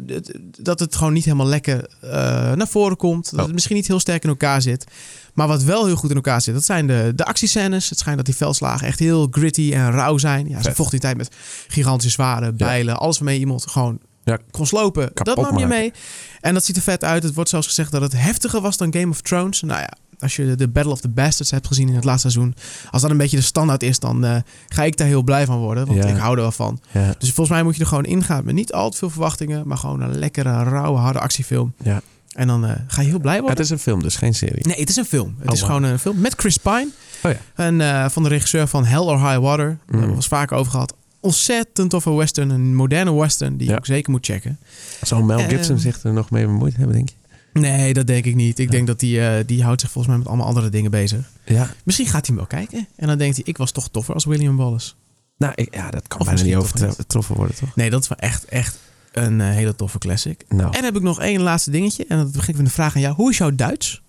dat 0.59 0.79
het 0.79 0.95
gewoon 0.95 1.13
niet 1.13 1.25
helemaal 1.25 1.47
lekker 1.47 1.89
eh, 2.01 2.09
naar 2.53 2.67
voren 2.67 2.97
komt. 2.97 3.29
Dat 3.31 3.39
Oh. 3.39 3.45
het 3.45 3.53
misschien 3.53 3.75
niet 3.75 3.87
heel 3.87 3.99
sterk 3.99 4.23
in 4.23 4.29
elkaar 4.29 4.61
zit. 4.61 4.85
Maar 5.33 5.47
wat 5.47 5.63
wel 5.63 5.85
heel 5.85 5.95
goed 5.95 6.09
in 6.09 6.15
elkaar 6.15 6.41
zit, 6.41 6.53
dat 6.53 6.63
zijn 6.65 6.87
de, 6.87 7.11
de 7.15 7.25
actiescènes. 7.25 7.89
Het 7.89 7.99
schijnt 7.99 8.17
dat 8.17 8.25
die 8.25 8.35
veldslagen 8.35 8.87
echt 8.87 8.99
heel 8.99 9.27
gritty 9.31 9.71
en 9.73 9.91
rauw 9.91 10.17
zijn. 10.17 10.47
Ja, 10.49 10.61
ze 10.61 10.73
vochten 10.75 10.89
die 10.91 10.99
tijd 10.99 11.17
met 11.17 11.29
gigantische 11.67 12.11
zwaarden, 12.11 12.57
bijlen. 12.57 12.97
Alles 12.97 13.17
waarmee 13.17 13.39
iemand 13.39 13.67
gewoon 13.69 13.99
Ja. 14.25 14.37
kon 14.51 14.65
slopen. 14.67 15.13
Kapot 15.13 15.35
dat 15.35 15.49
nam 15.51 15.57
je 15.59 15.65
mee. 15.65 15.93
En 16.41 16.53
dat 16.53 16.65
ziet 16.65 16.75
er 16.75 16.81
vet 16.81 17.03
uit. 17.03 17.23
Het 17.23 17.33
wordt 17.33 17.49
zelfs 17.49 17.67
gezegd 17.67 17.91
dat 17.91 18.01
het 18.01 18.13
heftiger 18.17 18.61
was 18.61 18.77
dan 18.77 18.93
Game 18.93 19.09
of 19.09 19.21
Thrones. 19.21 19.61
Nou 19.61 19.79
ja, 19.79 19.89
als 20.19 20.35
je 20.35 20.55
de 20.55 20.67
Battle 20.67 20.91
of 20.91 21.01
the 21.01 21.09
Bastards 21.09 21.51
hebt 21.51 21.67
gezien 21.67 21.87
in 21.89 21.95
het 21.95 22.03
laatste 22.03 22.29
seizoen. 22.29 22.55
Als 22.91 23.01
dat 23.01 23.11
een 23.11 23.17
beetje 23.17 23.37
de 23.37 23.43
standaard 23.43 23.83
is, 23.83 23.99
dan 23.99 24.25
eh, 24.25 24.35
ga 24.67 24.83
ik 24.83 24.97
daar 24.97 25.07
heel 25.07 25.23
blij 25.23 25.45
van 25.45 25.57
worden. 25.57 25.85
Want 25.85 26.03
Ja. 26.03 26.09
ik 26.09 26.17
hou 26.17 26.35
er 26.35 26.41
wel 26.41 26.51
van. 26.51 26.79
Ja. 26.91 27.13
Dus 27.17 27.27
volgens 27.31 27.49
mij 27.49 27.63
moet 27.63 27.75
je 27.75 27.81
er 27.81 27.87
gewoon 27.87 28.05
ingaan 28.05 28.45
met 28.45 28.55
niet 28.55 28.73
al 28.73 28.89
te 28.89 28.97
veel 28.97 29.09
verwachtingen, 29.09 29.67
maar 29.67 29.77
gewoon 29.77 30.01
een 30.01 30.17
lekkere, 30.19 30.63
rauwe, 30.63 30.97
harde 30.99 31.19
actiefilm. 31.19 31.73
ja. 31.83 32.01
En 32.35 32.47
dan 32.47 32.65
eh, 32.65 32.71
ga 32.87 33.01
je 33.01 33.07
heel 33.07 33.19
blij 33.19 33.33
worden. 33.39 33.49
Het 33.57 33.65
is 33.65 33.69
een 33.69 33.79
film, 33.79 34.01
dus 34.03 34.15
geen 34.15 34.33
serie. 34.35 34.67
Nee, 34.67 34.79
het 34.79 34.89
is 34.89 34.95
een 34.95 35.05
film. 35.05 35.35
Het 35.39 35.47
Oh, 35.49 35.53
is 35.55 35.61
gewoon 35.61 35.83
een 35.83 35.99
film 35.99 36.19
met 36.19 36.33
Chris 36.37 36.57
Pine. 36.57 36.87
Oh 37.23 37.31
ja. 37.31 37.37
En 37.55 37.81
eh, 37.81 38.09
van 38.09 38.23
de 38.23 38.29
regisseur 38.29 38.67
van 38.67 38.85
Hell 38.85 38.99
or 38.99 39.17
High 39.29 39.37
Water. 39.39 39.65
Daar 39.67 39.77
hebben 39.85 40.01
we 40.01 40.07
Mm. 40.07 40.15
het 40.15 40.25
vaker 40.25 40.57
over 40.57 40.71
gehad. 40.71 40.93
Ontzettend 41.25 41.89
toffe 41.89 42.13
western. 42.13 42.49
Een 42.49 42.75
moderne 42.75 43.13
western 43.13 43.57
die 43.57 43.65
je 43.65 43.71
Ja. 43.71 43.77
ook 43.77 43.85
zeker 43.85 44.11
moet 44.11 44.25
checken. 44.25 44.59
Zal 45.01 45.23
Mel 45.23 45.39
Eh, 45.39 45.47
Gibson 45.47 45.79
zich 45.79 46.03
er 46.03 46.13
nog 46.13 46.29
mee 46.29 46.45
bemoeid 46.45 46.75
hebben, 46.75 46.95
denk 46.95 47.09
je? 47.09 47.15
Nee, 47.59 47.93
dat 47.93 48.07
denk 48.07 48.25
ik 48.25 48.35
niet. 48.35 48.59
Ik 48.59 48.71
denk 48.71 48.87
dat 48.87 48.99
die, 48.99 49.27
eh, 49.27 49.43
die 49.45 49.63
houdt 49.63 49.81
zich 49.81 49.89
volgens 49.91 50.07
mij 50.13 50.17
met 50.23 50.27
allemaal 50.31 50.47
andere 50.47 50.69
dingen 50.69 50.91
bezig. 50.91 51.31
Ja. 51.45 51.69
Misschien 51.83 52.05
gaat 52.07 52.27
hij 52.27 52.35
hem 52.35 52.47
wel 52.49 52.59
kijken. 52.59 52.87
En 52.95 53.07
dan 53.07 53.17
denkt 53.17 53.35
hij, 53.35 53.45
ik 53.47 53.57
was 53.57 53.71
toch 53.71 53.89
toffer 53.89 54.13
als 54.13 54.25
William 54.25 54.55
Wallace. 54.57 54.93
Nou, 55.37 55.53
ik- 55.55 55.75
ja, 55.75 55.89
dat 55.91 56.07
kan 56.07 56.19
Of 56.19 56.25
bijna 56.25 56.41
niet 56.43 56.55
overtroffen 56.55 57.35
worden, 57.35 57.55
toch? 57.55 57.75
Nee, 57.75 57.89
dat 57.89 58.01
is 58.01 58.07
wel 58.07 58.17
echt, 58.17 58.45
echt 58.45 58.77
een 59.11 59.41
eh, 59.41 59.47
hele 59.49 59.75
toffe 59.75 59.97
classic. 59.97 60.43
Nou, 60.49 60.77
En 60.77 60.83
heb 60.83 60.95
ik 60.95 61.01
nog 61.01 61.19
één 61.21 61.41
laatste 61.41 61.71
dingetje. 61.71 62.05
En 62.07 62.17
dat 62.17 62.31
begin 62.31 62.49
ik 62.53 62.55
met 62.57 62.65
een 62.65 62.71
vraag 62.71 62.95
aan 62.95 63.01
jou. 63.01 63.15
Hoe 63.15 63.29
is 63.31 63.37
jouw 63.37 63.55
Duits? 63.55 64.01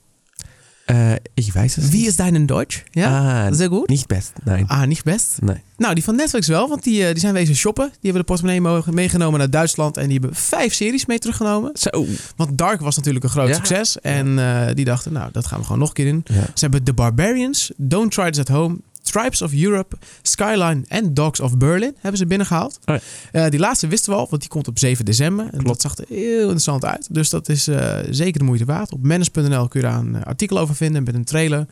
Ik 1.35 1.53
weet 1.53 1.75
het 1.75 1.91
Wie 1.91 2.07
is 2.07 2.17
dein 2.17 2.47
Deutsch? 2.47 2.83
Ja, 2.91 3.45
Ah, 3.47 3.55
sehr 3.55 3.69
goed. 3.69 3.89
niet 3.89 4.07
best. 4.07 4.33
Nee. 4.45 4.65
Ah, 4.67 4.87
niet 4.87 5.03
best. 5.05 5.37
nee. 5.41 5.57
Nou, 5.77 5.95
die 5.95 6.05
van 6.05 6.17
Netflix 6.17 6.47
wel, 6.47 6.69
want 6.69 6.83
die, 6.83 7.03
eh, 7.05 7.11
die 7.11 7.19
zijn 7.21 7.35
wezen 7.35 7.55
shoppen. 7.55 7.85
Die 7.85 7.99
hebben 8.13 8.21
de 8.21 8.27
portemonnee 8.27 8.83
meegenomen 8.95 9.39
naar 9.39 9.51
Duitsland. 9.51 9.97
En 9.97 10.09
die 10.09 10.19
hebben 10.21 10.35
vijf 10.39 10.75
series 10.75 11.07
mee 11.07 11.19
teruggenomen. 11.19 11.71
Zo. 11.75 12.07
Want 12.37 12.59
Dark 12.59 12.81
was 12.81 12.97
natuurlijk 12.97 13.25
een 13.25 13.31
groot 13.31 13.49
Ja. 13.49 13.55
succes. 13.55 14.01
En 14.01 14.39
eh, 14.39 14.75
die 14.75 14.85
dachten, 14.85 15.13
nou, 15.13 15.29
dat 15.33 15.47
gaan 15.47 15.59
we 15.59 15.65
gewoon 15.65 15.79
nog 15.81 15.89
een 15.89 15.95
keer. 15.95 16.07
Ja. 16.07 16.43
Ze 16.55 16.61
hebben 16.61 16.83
The 16.83 16.93
Barbarians, 16.93 17.73
Don't 17.77 18.13
Try 18.13 18.31
This 18.31 18.41
at 18.41 18.49
Home, 18.49 18.77
Tribes 19.07 19.43
of 19.43 19.53
Europe, 19.53 19.97
Skyline 20.23 20.83
en 20.89 21.15
Dogs 21.15 21.41
of 21.41 21.57
Berlin 21.57 21.95
hebben 22.01 22.19
ze 22.19 22.27
binnengehaald. 22.27 22.79
Oh 22.85 22.97
Eh, 23.33 23.49
die 23.49 23.59
laatste 23.59 23.87
wisten 23.87 24.13
we 24.13 24.19
al, 24.19 24.27
want 24.31 24.41
die 24.43 24.51
komt 24.51 24.69
op 24.69 24.79
7 24.79 25.05
december. 25.05 25.45
En 25.45 25.51
Klopt. 25.51 25.67
dat 25.67 25.81
zag 25.81 25.97
er 25.97 26.05
heel 26.09 26.41
interessant 26.41 26.85
uit. 26.85 27.15
Dus 27.15 27.31
dat 27.31 27.49
is 27.49 27.69
eh, 27.69 27.99
zeker 28.11 28.39
de 28.39 28.45
moeite 28.45 28.65
waard. 28.65 28.93
Op 28.93 29.03
manage.nl 29.03 29.69
kun 29.69 29.81
je 29.81 29.87
daar 29.87 29.99
een 29.99 30.17
eh, 30.17 30.23
artikel 30.23 30.59
over 30.59 30.75
vinden 30.75 31.03
met 31.03 31.15
een 31.15 31.25
trailer. 31.25 31.67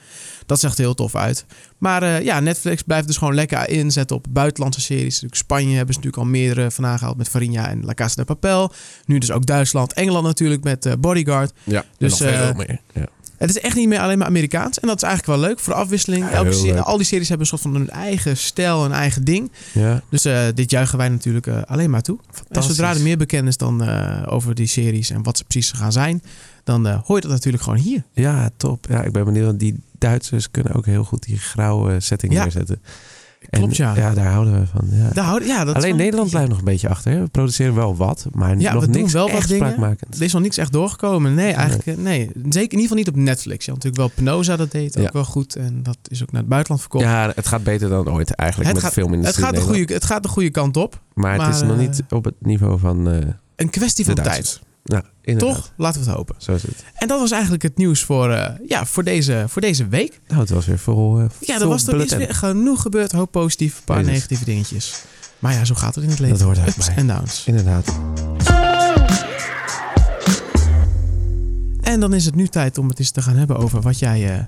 Dat 0.47 0.61
zag 0.61 0.73
er 0.73 0.79
heel 0.81 0.95
tof 0.95 1.15
uit. 1.15 1.45
Maar 1.79 2.23
ja, 2.23 2.41
Netflix 2.41 2.83
blijft 2.83 3.07
dus 3.07 3.17
gewoon 3.17 3.35
lekker 3.35 3.69
inzetten 3.69 4.17
op 4.17 4.27
buitenlandse 4.31 4.81
series. 4.81 5.23
Spanje 5.31 5.77
hebben 5.77 5.95
ze 5.95 6.01
natuurlijk 6.01 6.23
al 6.23 6.31
meerdere 6.31 6.71
van 6.71 6.87
aangehaald 6.87 7.17
met 7.17 7.29
Farinha 7.29 7.69
en 7.69 7.85
La 7.85 7.95
Casa 7.95 8.15
de 8.15 8.25
Papel. 8.25 8.73
Nu 9.07 9.19
dus 9.19 9.31
ook 9.31 9.47
Duitsland, 9.47 9.93
Engeland 9.93 10.25
natuurlijk 10.25 10.65
met 10.65 10.97
Bodyguard. 11.01 11.53
Ja, 11.65 11.85
Dus, 11.99 12.19
nog 12.19 12.31
veel 12.31 12.53
meer. 12.55 12.81
Ja. 12.93 13.07
Het 13.37 13.51
is 13.51 13.59
echt 13.61 13.77
niet 13.77 13.89
meer 13.89 13.99
alleen 14.01 14.19
maar 14.19 14.27
Amerikaans. 14.27 14.81
En 14.81 14.89
dat 14.89 14.97
is 14.97 15.03
eigenlijk 15.03 15.39
wel 15.41 15.49
leuk 15.49 15.61
voor 15.61 15.73
de 15.73 15.79
afwisseling. 15.79 16.29
Elke 16.29 16.53
serie, 16.53 16.81
al 16.81 16.97
die 16.97 17.07
series 17.07 17.29
hebben 17.29 17.47
een 17.51 17.59
soort 17.59 17.73
van 17.73 17.81
hun 17.81 17.91
eigen 17.91 18.37
stijl, 18.37 18.85
een 18.85 18.93
eigen 18.93 19.25
ding. 19.25 19.51
ja. 19.73 20.03
Dus 20.11 20.25
eh, 20.25 20.45
dit 20.55 20.71
juichen 20.71 20.99
wij 20.99 21.09
natuurlijk 21.09 21.47
eh, 21.47 21.63
alleen 21.67 21.91
maar 21.91 22.03
toe. 22.03 22.19
En 22.49 22.63
zodra 22.63 22.95
er 22.95 23.01
meer 23.01 23.17
bekend 23.17 23.49
is 23.49 23.57
dan 23.57 23.83
eh, 23.85 24.23
over 24.33 24.55
die 24.55 24.67
series 24.67 25.11
en 25.11 25.23
wat 25.23 25.39
ze 25.39 25.45
precies 25.45 25.71
gaan 25.73 25.93
zijn, 25.93 26.23
dan 26.65 26.87
hoor 26.87 27.17
je 27.17 27.23
dat 27.23 27.31
natuurlijk 27.31 27.63
gewoon 27.63 27.79
hier. 27.79 28.03
Ja, 28.13 28.51
top. 28.57 28.87
Ja, 28.89 29.03
ik 29.03 29.13
ben 29.13 29.25
benieuwd. 29.25 29.59
Die 29.59 29.81
Duitsers 29.99 30.51
kunnen 30.51 30.73
ook 30.75 30.87
heel 30.87 31.05
goed 31.05 31.23
die 31.23 31.39
grauwe 31.39 32.01
setting 32.01 32.33
Ja. 32.33 32.43
neerzetten. 32.43 32.83
Klopt, 33.51 33.77
ja. 33.77 33.97
Ja, 33.97 34.15
daar 34.15 34.33
houden 34.33 34.61
we 34.61 34.67
van. 34.67 34.89
Ja. 34.91 35.09
Daar 35.13 35.25
houden- 35.25 35.49
ja, 35.49 35.65
dat 35.65 35.75
Alleen 35.77 35.97
Nederland 35.97 36.31
blijft 36.31 36.49
nog 36.49 36.59
een 36.59 36.65
beetje 36.65 36.89
achter. 36.89 37.13
Hè? 37.13 37.21
We 37.21 37.29
produceren 37.29 37.75
wel 37.75 37.97
wat, 37.97 38.27
maar 38.33 38.59
Ja, 38.59 38.73
nog 38.73 38.85
we 38.85 38.91
doen 38.91 39.01
niks 39.01 39.13
wel 39.13 39.27
wat 39.27 39.37
echt 39.37 39.49
dingen. 39.49 39.67
spraakmakend. 39.67 40.17
Er 40.17 40.23
is 40.23 40.33
nog 40.33 40.43
niks 40.43 40.57
echt 40.57 40.73
doorgekomen. 40.73 41.35
Nee, 41.35 41.53
eigenlijk 41.53 41.87
eh, 41.87 42.05
nee. 42.05 42.21
Zeker 42.35 42.53
in 42.53 42.61
ieder 42.61 42.81
geval 42.81 42.97
niet 42.97 43.09
op 43.09 43.17
Netflix. 43.17 43.65
Je 43.65 43.71
had 43.73 43.83
natuurlijk 43.85 44.15
wel 44.17 44.25
Penosa, 44.25 44.57
dat 44.57 44.71
deed 44.71 44.97
ook 44.99 45.05
Ja. 45.05 45.11
wel 45.13 45.25
goed. 45.25 45.57
En 45.57 45.83
dat 45.83 45.99
is 46.09 46.23
ook 46.23 46.33
naar 46.33 46.41
het 46.41 46.51
buitenland 46.51 46.81
verkocht. 46.83 47.05
Ja, 47.05 47.33
het 47.35 47.47
gaat 47.47 47.65
beter 47.65 47.89
dan 47.89 48.11
ooit 48.11 48.31
eigenlijk 48.35 48.71
het, 48.73 48.83
met 48.83 48.93
gaat, 48.93 48.95
de 48.95 49.17
het, 49.27 49.39
gaat 49.39 49.55
de 49.55 49.61
goede, 49.61 49.93
het 49.95 50.05
gaat 50.05 50.23
de 50.23 50.29
goede 50.29 50.51
kant 50.51 50.77
op. 50.77 51.01
Maar, 51.15 51.47
het 51.47 51.55
is 51.55 51.63
nog 51.63 51.71
eh, 51.73 51.79
niet 51.79 52.03
op 52.11 52.25
het 52.25 52.35
niveau 52.41 52.79
van 52.79 53.09
eh 53.11 53.19
Een 53.57 53.71
kwestie 53.71 54.05
van 54.05 54.15
tijd. 54.15 54.61
Nou, 54.85 55.03
inderdaad. 55.23 55.55
Toch? 55.55 55.73
Laten 55.77 56.01
we 56.01 56.07
het 56.07 56.17
hopen. 56.17 56.35
Zo 56.39 56.53
is 56.55 56.63
het. 56.63 56.85
En 56.95 57.09
dat 57.09 57.21
was 57.21 57.31
eigenlijk 57.31 57.63
het 57.63 57.77
nieuws 57.77 58.03
voor, 58.05 58.31
eh, 58.31 58.55
ja, 58.69 58.87
voor, 58.87 59.05
deze, 59.05 59.45
voor 59.49 59.63
deze 59.63 59.89
week. 59.89 60.21
Nou, 60.29 60.41
het 60.41 60.51
was 60.51 60.67
weer 60.67 60.79
vol. 60.79 61.19
eh, 61.19 61.25
Ja, 61.41 61.61
er 61.61 61.69
was 61.69 61.87
er 61.87 62.01
is 62.01 62.15
weer 62.15 62.35
genoeg 62.35 62.83
gebeurd. 62.83 63.13
Hoop 63.13 63.31
positief, 63.31 63.77
een 63.79 63.85
paar 63.85 63.97
Jezus. 63.99 64.13
negatieve 64.13 64.45
dingetjes. 64.45 65.03
Maar 65.39 65.53
ja, 65.53 65.65
zo 65.65 65.75
gaat 65.75 65.95
het 65.95 66.05
in 66.05 66.11
het 66.11 66.19
leven. 66.19 66.39
Dat 66.39 66.47
hoort 66.47 66.59
er 66.59 66.69
Ups 66.69 66.89
en 66.89 67.07
downs. 67.07 67.45
Inderdaad. 67.47 67.93
En 71.81 72.01
dan 72.01 72.15
is 72.15 72.25
het 72.25 72.35
nu 72.35 72.47
tijd 72.49 72.79
om 72.79 72.89
het 72.89 72.99
eens 72.99 73.11
te 73.11 73.23
gaan 73.23 73.37
hebben 73.37 73.57
over 73.57 73.81
wat 73.81 73.99
jij 73.99 74.35
eh, 74.35 74.45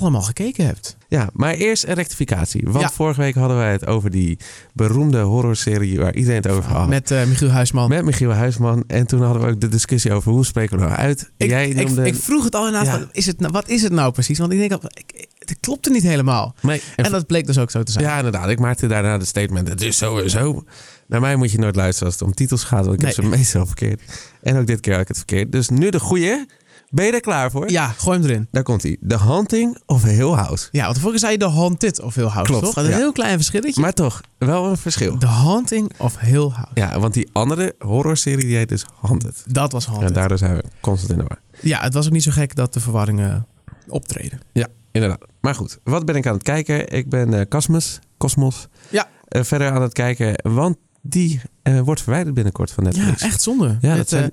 allemaal 0.00 0.22
gekeken 0.22 0.66
hebt. 0.66 0.96
Ja, 1.08 1.28
maar 1.32 1.54
eerst 1.54 1.84
een 1.84 1.94
rectificatie. 1.94 2.62
Want 2.64 2.80
Ja. 2.80 2.90
vorige 2.90 3.20
week 3.20 3.34
hadden 3.34 3.56
wij 3.56 3.72
het 3.72 3.86
over 3.86 4.10
die 4.10 4.38
beroemde 4.72 5.20
horrorserie 5.20 5.98
waar 5.98 6.14
iedereen 6.14 6.42
het 6.42 6.50
over 6.50 6.70
had. 6.70 6.88
Met 6.88 7.10
eh, 7.10 7.24
Michiel 7.24 7.48
Huisman. 7.48 7.88
Met 7.88 8.04
Michiel 8.04 8.30
Huisman. 8.30 8.84
En 8.86 9.06
toen 9.06 9.22
hadden 9.22 9.42
we 9.42 9.48
ook 9.48 9.60
de 9.60 9.68
discussie 9.68 10.12
over 10.12 10.32
hoe 10.32 10.44
spreken 10.44 10.78
we 10.78 10.84
nou 10.84 10.96
uit. 10.96 11.30
Ik, 11.36 11.48
Jij 11.48 11.68
ik, 11.68 11.86
noemde... 11.86 12.06
ik 12.06 12.14
vroeg 12.14 12.44
het 12.44 12.54
al 12.54 12.66
inderdaad, 12.66 13.00
Ja. 13.00 13.08
is 13.12 13.26
het, 13.26 13.40
nou- 13.40 13.52
wat 13.52 13.68
is 13.68 13.82
het 13.82 13.92
nou 13.92 14.12
precies? 14.12 14.38
Want 14.38 14.52
ik 14.52 14.58
denk, 14.58 14.70
dat 14.70 14.84
ik, 14.84 15.12
ik- 15.14 15.28
het 15.38 15.56
klopte 15.60 15.90
niet 15.90 16.02
helemaal. 16.02 16.54
Nee, 16.62 16.82
en 16.96 17.04
En 17.04 17.10
dat 17.12 17.26
bleek 17.26 17.46
dus 17.46 17.58
ook 17.58 17.70
zo 17.70 17.82
te 17.82 17.92
zijn. 17.92 18.04
Ja, 18.04 18.16
inderdaad. 18.16 18.48
Ik 18.48 18.58
maakte 18.58 18.86
daarna 18.86 19.18
de 19.18 19.24
statement. 19.24 19.68
Het 19.68 19.80
is 19.80 19.96
zo. 19.98 20.64
Naar 21.06 21.20
mij 21.20 21.36
moet 21.36 21.50
je 21.52 21.58
nooit 21.58 21.76
luisteren 21.76 22.06
als 22.10 22.18
het 22.18 22.28
om 22.28 22.34
titels 22.34 22.64
gaat. 22.64 22.84
Want 22.86 22.94
ik 23.00 23.06
heb 23.06 23.14
ze 23.14 23.22
meestal 23.22 23.66
verkeerd. 23.66 24.00
En 24.42 24.56
ook 24.58 24.66
dit 24.66 24.80
keer 24.80 24.92
had 24.92 25.02
ik 25.02 25.08
het 25.08 25.16
verkeerd. 25.16 25.52
Dus 25.52 25.68
nu 25.68 25.90
de 25.90 26.00
goeie. 26.00 26.44
Ben 26.90 27.04
je 27.06 27.12
er 27.12 27.20
klaar 27.20 27.50
voor? 27.50 27.70
Ja, 27.70 27.88
gooi 27.88 28.18
hem 28.18 28.28
erin. 28.28 28.48
Daar 28.50 28.62
komt 28.62 28.82
hij. 28.82 28.96
The 29.08 29.16
Haunting 29.16 29.78
of 29.86 30.02
Hill 30.02 30.30
House. 30.30 30.68
Ja, 30.72 30.84
want 30.84 30.98
vorige 30.98 31.18
zei 31.18 31.32
je 31.32 31.38
The 31.38 31.48
Haunted 31.48 32.00
of 32.00 32.14
Hill 32.14 32.24
House, 32.26 32.50
Klopt, 32.50 32.64
toch? 32.64 32.74
Dat 32.74 32.84
is 32.84 32.90
ja. 32.90 32.96
een 32.96 33.02
heel 33.02 33.12
klein 33.12 33.34
verschilletje. 33.36 33.80
Maar 33.80 33.92
toch, 33.92 34.20
wel 34.38 34.66
een 34.66 34.76
verschil. 34.76 35.18
The 35.18 35.26
Haunting 35.26 35.92
of 35.98 36.18
Hill 36.18 36.48
House. 36.48 36.70
Ja, 36.74 36.98
want 37.00 37.14
die 37.14 37.28
andere 37.32 37.74
horrorserie 37.78 38.44
die 38.46 38.56
heet 38.56 38.68
dus 38.68 38.84
Haunted. 39.00 39.42
Dat 39.46 39.72
was 39.72 39.84
En 39.84 39.90
Haunted. 39.90 40.14
Ja, 40.14 40.20
daardoor 40.20 40.38
zijn 40.38 40.54
we 40.56 40.64
constant 40.80 41.10
in 41.12 41.18
de 41.18 41.24
war. 41.28 41.82
het 41.82 41.94
was 41.94 42.06
ook 42.06 42.12
niet 42.12 42.22
zo 42.22 42.30
gek 42.30 42.54
dat 42.54 42.72
de 42.72 42.80
verwarringen 42.80 43.46
optreden. 43.88 44.40
Ja, 44.52 44.66
inderdaad. 44.92 45.20
Maar 45.40 45.54
goed, 45.54 45.78
wat 45.84 46.04
ben 46.04 46.14
ik 46.16 46.26
aan 46.26 46.34
het 46.34 46.42
kijken? 46.42 46.88
Ik 46.92 47.08
ben 47.08 47.34
eh 47.34 47.46
Cosmos, 47.48 47.98
Cosmos 48.18 48.68
Ja. 48.90 49.08
eh, 49.28 49.42
verder 49.42 49.70
aan 49.70 49.82
het 49.82 49.92
kijken. 49.92 50.34
Want 50.52 50.76
die 51.02 51.40
eh, 51.62 51.80
wordt 51.80 52.02
verwijderd 52.02 52.34
binnenkort 52.34 52.70
van 52.70 52.84
Ja, 52.84 52.90
Netflix. 52.90 53.22
echt 53.22 53.42
zonde. 53.42 53.78
Ja, 53.80 53.96
dat 53.96 54.08
zijn... 54.08 54.30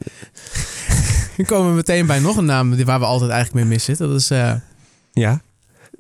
eh, 1.38 1.38
nu 1.38 1.46
komen 1.46 1.70
we 1.70 1.76
meteen 1.76 2.06
bij 2.06 2.20
nog 2.20 2.38
een 2.38 2.46
naam 2.46 2.76
die- 2.76 2.86
waar 2.86 3.00
we 3.00 3.06
altijd 3.06 3.32
eigenlijk 3.32 3.66
mee 3.66 3.74
mis 3.76 3.84
zitten. 3.84 4.08
Dat 4.10 4.20
is 4.20 4.30
eh, 4.32 4.54
ja. 5.14 5.42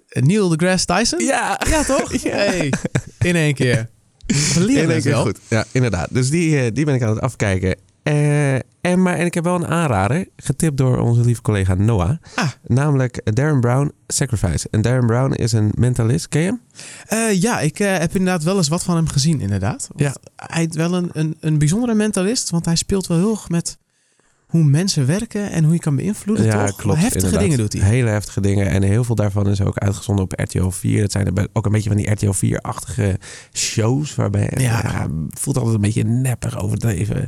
Neil 0.09 0.49
deGrasse 0.49 0.85
Tyson. 0.85 1.19
Ja. 1.23 1.59
Ja, 1.69 1.83
toch? 1.83 2.13
Ja. 2.23 2.29
Hey, 2.35 2.73
in 3.19 3.35
één 3.35 3.53
keer. 3.53 3.89
We 4.27 4.59
leren 4.65 4.83
In 4.83 4.89
één 4.91 5.01
keer 5.01 5.15
goed. 5.15 5.39
Ja, 5.49 5.65
inderdaad. 5.71 6.07
Dus 6.11 6.29
die, 6.29 6.59
eh, 6.59 6.71
die 6.73 6.85
ben 6.85 6.95
ik 6.95 7.01
aan 7.03 7.09
het 7.09 7.21
afkijken. 7.21 7.75
Eh, 8.03 8.53
en, 8.81 9.01
maar, 9.01 9.15
en 9.17 9.25
ik 9.25 9.33
heb 9.33 9.43
wel 9.43 9.55
een 9.55 9.67
aanrader, 9.67 10.27
getipt 10.37 10.77
door 10.77 10.97
onze 10.99 11.21
lieve 11.21 11.41
collega 11.41 11.73
Noah. 11.73 12.17
Ah. 12.35 12.47
Namelijk 12.63 13.35
Darren 13.35 13.59
Brown, 13.59 13.91
Sacrifice. 14.07 14.67
En 14.71 14.81
Darren 14.81 15.05
Brown 15.05 15.31
is 15.33 15.51
een 15.51 15.71
mentalist. 15.77 16.27
Ken 16.27 16.41
je 16.41 16.47
hem? 16.47 16.61
Eh, 17.05 17.41
ja, 17.41 17.59
ik 17.59 17.79
eh, 17.79 17.97
heb 17.97 18.15
inderdaad 18.15 18.43
wel 18.43 18.57
eens 18.57 18.67
wat 18.67 18.83
van 18.83 18.95
hem 18.95 19.07
gezien, 19.07 19.39
inderdaad. 19.41 19.87
Want 19.95 20.17
Hij 20.35 20.65
is 20.69 20.75
wel 20.75 20.93
een, 20.93 21.09
een, 21.13 21.37
een 21.39 21.57
bijzondere 21.57 21.93
mentalist, 21.93 22.49
want 22.49 22.65
hij 22.65 22.75
speelt 22.75 23.07
wel 23.07 23.17
heel 23.17 23.31
erg 23.31 23.49
met 23.49 23.77
hoe 24.55 24.63
mensen 24.63 25.05
werken 25.05 25.51
en 25.51 25.63
hoe 25.63 25.73
je 25.73 25.79
kan 25.79 25.95
beïnvloeden, 25.95 26.49
toch? 26.49 26.95
Heftige 26.95 27.15
inderdaad. 27.15 27.39
dingen 27.39 27.57
doet 27.57 27.73
hij. 27.73 27.81
Hele 27.81 28.09
heftige 28.09 28.41
dingen. 28.41 28.67
En 28.67 28.83
heel 28.83 29.03
veel 29.03 29.15
daarvan 29.15 29.49
is 29.49 29.61
ook 29.61 29.77
uitgezonden 29.77 30.25
op 30.25 30.39
RTL 30.39 30.69
4. 30.69 31.01
Dat 31.01 31.11
zijn 31.11 31.49
ook 31.53 31.65
een 31.65 31.71
beetje 31.71 31.89
van 31.89 31.97
die 31.97 32.11
RTL 32.11 32.45
4-achtige 32.45 33.19
shows. 33.53 34.15
Waarbij 34.15 34.51
Ja. 34.55 34.81
ja. 34.83 35.07
voelt 35.39 35.57
altijd 35.57 35.75
een 35.75 35.81
beetje 35.81 36.03
neppig 36.03 36.59
overdreven. 36.59 37.27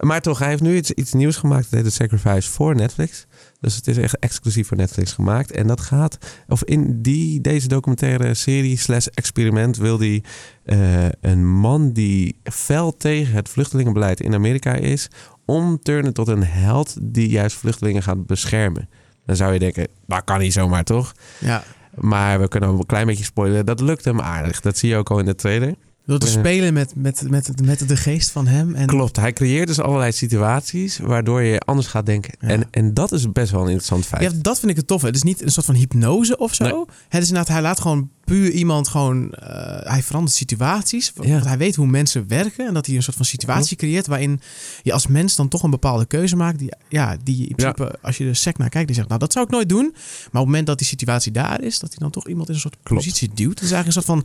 Maar 0.00 0.20
toch, 0.20 0.38
hij 0.38 0.48
heeft 0.48 0.62
nu 0.62 0.76
iets, 0.76 0.90
iets 0.90 1.12
nieuws 1.12 1.36
gemaakt. 1.36 1.66
Heet 1.70 1.84
The 1.84 1.90
Sacrifice 1.90 2.50
voor 2.50 2.74
Netflix. 2.74 3.26
Dus 3.60 3.76
het 3.76 3.86
is 3.86 3.96
echt 3.96 4.18
exclusief 4.18 4.68
voor 4.68 4.76
Netflix 4.76 5.12
gemaakt. 5.12 5.50
En 5.50 5.66
dat 5.66 5.80
gaat, 5.80 6.18
of 6.48 6.64
in 6.64 7.02
die, 7.02 7.40
deze 7.40 7.68
documentaire 7.68 8.34
serie 8.34 8.76
slash 8.76 9.06
experiment 9.06 9.76
wil 9.76 9.98
hij 9.98 10.22
eh, 10.64 11.06
een 11.20 11.46
man 11.46 11.92
die 11.92 12.38
fel 12.44 12.96
tegen 12.96 13.34
het 13.34 13.48
vluchtelingenbeleid 13.48 14.20
in 14.20 14.34
Amerika 14.34 14.74
is, 14.74 15.08
omturnen 15.44 16.12
tot 16.12 16.28
een 16.28 16.44
held 16.44 16.96
die 17.02 17.28
juist 17.28 17.56
vluchtelingen 17.56 18.02
gaat 18.02 18.26
beschermen. 18.26 18.88
Dan 19.26 19.36
zou 19.36 19.52
je 19.52 19.58
denken, 19.58 19.88
dat 20.06 20.24
kan 20.24 20.38
niet 20.38 20.52
zomaar 20.52 20.84
toch? 20.84 21.12
Ja. 21.38 21.64
Maar 21.94 22.40
we 22.40 22.48
kunnen 22.48 22.68
een 22.68 22.86
klein 22.86 23.06
beetje 23.06 23.24
spoilen. 23.24 23.66
Dat 23.66 23.80
lukt 23.80 24.04
hem 24.04 24.20
aardig. 24.20 24.60
Dat 24.60 24.78
zie 24.78 24.88
je 24.88 24.96
ook 24.96 25.10
al 25.10 25.18
in 25.18 25.24
de 25.24 25.34
trailer. 25.34 25.74
Door 26.08 26.18
te 26.18 26.26
spelen 26.26 26.72
met, 26.72 26.92
met, 26.96 27.30
met, 27.30 27.62
met 27.64 27.88
de 27.88 27.96
geest 27.96 28.30
van 28.30 28.46
hem. 28.46 28.74
En 28.74 28.86
Klopt. 28.86 29.16
Hij 29.16 29.32
creëert 29.32 29.66
dus 29.66 29.80
allerlei 29.80 30.12
situaties 30.12 30.98
waardoor 30.98 31.42
je 31.42 31.60
anders 31.60 31.86
gaat 31.86 32.06
denken. 32.06 32.34
Ja. 32.40 32.48
En, 32.48 32.68
en 32.70 32.94
dat 32.94 33.12
is 33.12 33.32
best 33.32 33.50
wel 33.50 33.60
een 33.60 33.66
interessant 33.66 34.06
feit. 34.06 34.22
Ja, 34.22 34.30
dat 34.42 34.58
vind 34.58 34.70
ik 34.70 34.76
het 34.76 34.86
tof. 34.86 35.02
Het 35.02 35.14
is 35.14 35.22
niet 35.22 35.42
een 35.42 35.50
soort 35.50 35.66
van 35.66 35.74
hypnose 35.74 36.38
of 36.38 36.54
zo. 36.54 36.64
Nee. 36.64 36.84
Het 37.08 37.22
is 37.22 37.28
inderdaad, 37.28 37.52
hij 37.52 37.62
laat 37.62 37.80
gewoon 37.80 38.10
puur 38.28 38.50
iemand 38.50 38.88
gewoon... 38.88 39.32
eh, 39.32 39.90
hij 39.92 40.02
verandert 40.02 40.36
situaties. 40.36 41.12
Want 41.14 41.28
Ja. 41.28 41.42
hij 41.42 41.58
weet 41.58 41.74
hoe 41.76 41.86
mensen 41.86 42.28
werken. 42.28 42.66
En 42.66 42.74
dat 42.74 42.86
hij 42.86 42.96
een 42.96 43.02
soort 43.02 43.16
van 43.16 43.24
situatie 43.26 43.76
creëert... 43.76 44.06
waarin 44.06 44.40
je 44.82 44.92
als 44.92 45.06
mens 45.06 45.36
dan 45.36 45.48
toch 45.48 45.62
een 45.62 45.70
bepaalde 45.70 46.06
keuze 46.06 46.36
maakt. 46.36 46.58
Die, 46.58 46.72
ja, 46.88 47.16
die 47.24 47.48
in 47.48 47.54
principe, 47.54 47.98
als 48.02 48.16
je 48.18 48.26
er 48.28 48.36
sec 48.36 48.58
naar 48.58 48.68
kijkt... 48.68 48.86
die 48.86 48.96
zegt, 48.96 49.08
nou, 49.08 49.20
dat 49.20 49.32
zou 49.32 49.44
ik 49.44 49.50
nooit 49.50 49.68
doen. 49.68 49.90
Maar 49.92 50.26
op 50.26 50.32
het 50.32 50.44
moment 50.44 50.66
dat 50.66 50.78
die 50.78 50.86
situatie 50.86 51.32
daar 51.32 51.62
is... 51.62 51.78
dat 51.78 51.88
hij 51.88 51.98
dan 51.98 52.10
toch 52.10 52.28
iemand 52.28 52.48
in 52.48 52.54
een 52.54 52.60
soort 52.60 52.76
Klopt. 52.82 53.02
positie 53.04 53.30
duwt. 53.34 53.60
Is 53.62 53.70
eigenlijk 53.72 53.86
een 53.86 53.92
soort 53.92 54.06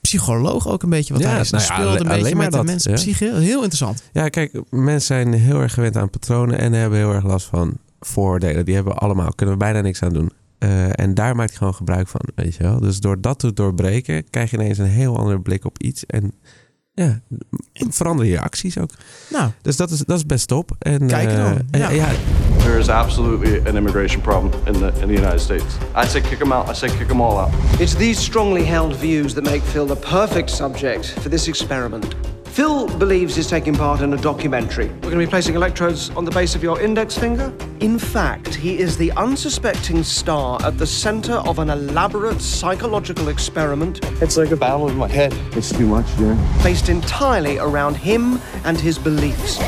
psycholoog 0.00 0.68
ook 0.68 0.82
een 0.82 0.88
beetje 0.90 1.12
wat 1.12 1.22
Ja, 1.22 1.28
hij 1.30 1.40
is. 1.40 1.50
nou 1.50 1.62
ja, 1.64 1.74
speelt 1.74 2.00
een 2.00 2.06
beetje 2.08 2.22
maar 2.34 2.36
met 2.36 2.50
de 2.50 2.56
dat, 2.56 2.66
mensen 2.66 2.90
ja. 2.90 2.96
psyche. 2.96 3.24
Heel 3.24 3.56
interessant. 3.56 4.02
Ja, 4.12 4.28
kijk, 4.28 4.60
mensen 4.70 5.00
zijn 5.06 5.32
heel 5.32 5.60
erg 5.60 5.74
gewend 5.74 5.96
aan 5.96 6.10
patronen 6.10 6.58
en 6.58 6.72
hebben 6.72 6.98
heel 6.98 7.12
erg 7.12 7.24
last 7.24 7.46
van 7.46 7.76
vooroordelen. 8.00 8.64
Die 8.64 8.74
hebben 8.74 8.92
we 8.92 8.98
allemaal, 8.98 9.32
kunnen 9.34 9.54
we 9.54 9.60
bijna 9.60 9.80
niks 9.80 10.02
aan 10.02 10.12
doen. 10.12 10.30
Eh, 10.60 10.98
en 11.00 11.14
daar 11.14 11.36
maakt 11.36 11.56
gewoon 11.56 11.74
gebruik 11.74 12.08
van, 12.08 12.20
weet 12.34 12.54
je 12.54 12.62
wel. 12.62 12.80
Dus 12.80 13.00
door 13.00 13.20
dat 13.20 13.38
te 13.38 13.52
doorbreken, 13.52 14.30
krijg 14.30 14.50
je 14.50 14.56
ineens 14.56 14.78
een 14.78 14.84
heel 14.84 15.16
andere 15.16 15.40
blik 15.40 15.64
op 15.64 15.78
iets. 15.78 16.06
En 16.06 16.32
ja, 16.92 17.20
verander 17.72 18.26
je 18.26 18.40
acties 18.40 18.78
ook. 18.78 18.90
Nou, 19.30 19.50
Dus 19.62 19.76
dat 19.76 19.90
is, 19.90 19.98
dat 19.98 20.16
is 20.16 20.26
best 20.26 20.48
top. 20.48 20.76
En, 20.78 21.06
Kijk 21.06 21.28
eh, 21.28 21.36
dan, 21.36 21.58
ja. 21.70 21.90
ja, 21.90 22.08
There 22.58 22.78
is 22.78 22.88
absolutely 22.88 23.68
an 23.68 23.76
immigration 23.76 24.20
problem 24.20 24.52
in 24.66 24.72
the 24.72 24.92
in 25.00 25.08
the 25.08 25.14
United 25.14 25.40
States. 25.40 25.74
I 25.96 26.06
say 26.06 26.20
kick 26.20 26.38
them 26.38 26.52
out. 26.52 26.70
I 26.70 26.74
say 26.74 26.88
kick 26.88 27.08
them 27.08 27.20
all 27.20 27.38
out. 27.38 27.50
It's 27.78 27.94
these 27.94 28.20
strongly 28.20 28.64
held 28.64 28.96
views 28.96 29.34
that 29.34 29.44
make 29.44 29.60
Phil 29.60 29.86
the 29.86 29.96
perfect 29.96 30.50
subject 30.50 31.06
for 31.20 31.30
this 31.30 31.48
experiment. 31.48 32.14
Phil 32.50 32.88
believes 32.98 33.36
he's 33.36 33.48
taking 33.48 33.74
part 33.74 34.00
in 34.00 34.12
a 34.12 34.16
documentary. 34.16 34.88
We're 34.88 35.10
going 35.12 35.20
to 35.20 35.26
be 35.26 35.26
placing 35.26 35.54
electrodes 35.54 36.10
on 36.10 36.24
the 36.24 36.32
base 36.32 36.56
of 36.56 36.64
your 36.64 36.80
index 36.80 37.16
finger. 37.16 37.52
In 37.78 37.96
fact, 37.96 38.54
he 38.54 38.76
is 38.78 38.96
the 38.96 39.12
unsuspecting 39.12 40.02
star 40.02 40.60
at 40.64 40.76
the 40.76 40.86
center 40.86 41.34
of 41.34 41.60
an 41.60 41.70
elaborate 41.70 42.40
psychological 42.40 43.28
experiment 43.28 44.04
It's 44.20 44.36
like 44.36 44.50
a 44.50 44.56
battle 44.56 44.88
in 44.88 44.96
my 44.96 45.06
head. 45.08 45.32
It's 45.56 45.70
too 45.70 45.86
much, 45.86 46.06
yeah. 46.18 46.36
based 46.62 46.88
entirely 46.88 47.58
around 47.58 47.96
him 47.96 48.40
and 48.64 48.78
his 48.78 48.98
beliefs. 48.98 49.58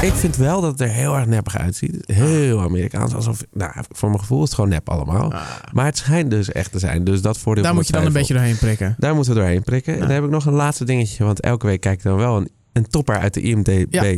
Ik 0.00 0.12
vind 0.12 0.36
wel 0.36 0.60
dat 0.60 0.70
het 0.70 0.80
er 0.80 0.88
heel 0.88 1.16
erg 1.16 1.26
neppig 1.26 1.58
uitziet. 1.58 1.96
Heel 2.06 2.60
Amerikaans. 2.60 3.14
Alsof, 3.14 3.44
nou, 3.52 3.72
voor 3.90 4.08
mijn 4.08 4.20
gevoel 4.20 4.38
is 4.38 4.44
het 4.44 4.54
gewoon 4.54 4.70
nep 4.70 4.88
allemaal. 4.90 5.32
Maar 5.72 5.84
het 5.84 5.96
schijnt 5.98 6.30
dus 6.30 6.52
echt 6.52 6.72
te 6.72 6.78
zijn. 6.78 7.04
Dus 7.04 7.22
dat 7.22 7.38
voordeel 7.38 7.64
daar 7.64 7.74
moet 7.74 7.86
je 7.86 7.92
dan 7.92 8.06
een 8.06 8.12
beetje 8.12 8.34
doorheen 8.34 8.56
prikken. 8.58 8.94
Daar 8.98 9.14
moeten 9.14 9.32
we 9.34 9.38
doorheen 9.40 9.62
prikken. 9.62 9.94
En 9.94 10.00
dan 10.00 10.10
heb 10.10 10.24
ik 10.24 10.30
nog 10.30 10.46
een 10.46 10.52
laatste 10.52 10.84
dingetje. 10.84 11.24
Want 11.24 11.40
elke 11.40 11.66
week 11.66 11.80
kijk 11.80 11.96
ik 11.98 12.02
dan 12.02 12.16
wel 12.16 12.36
een, 12.36 12.50
een 12.72 12.86
topper 12.88 13.18
uit 13.18 13.34
de 13.34 13.40
IMDb 13.40 13.86
Ja. 13.90 14.14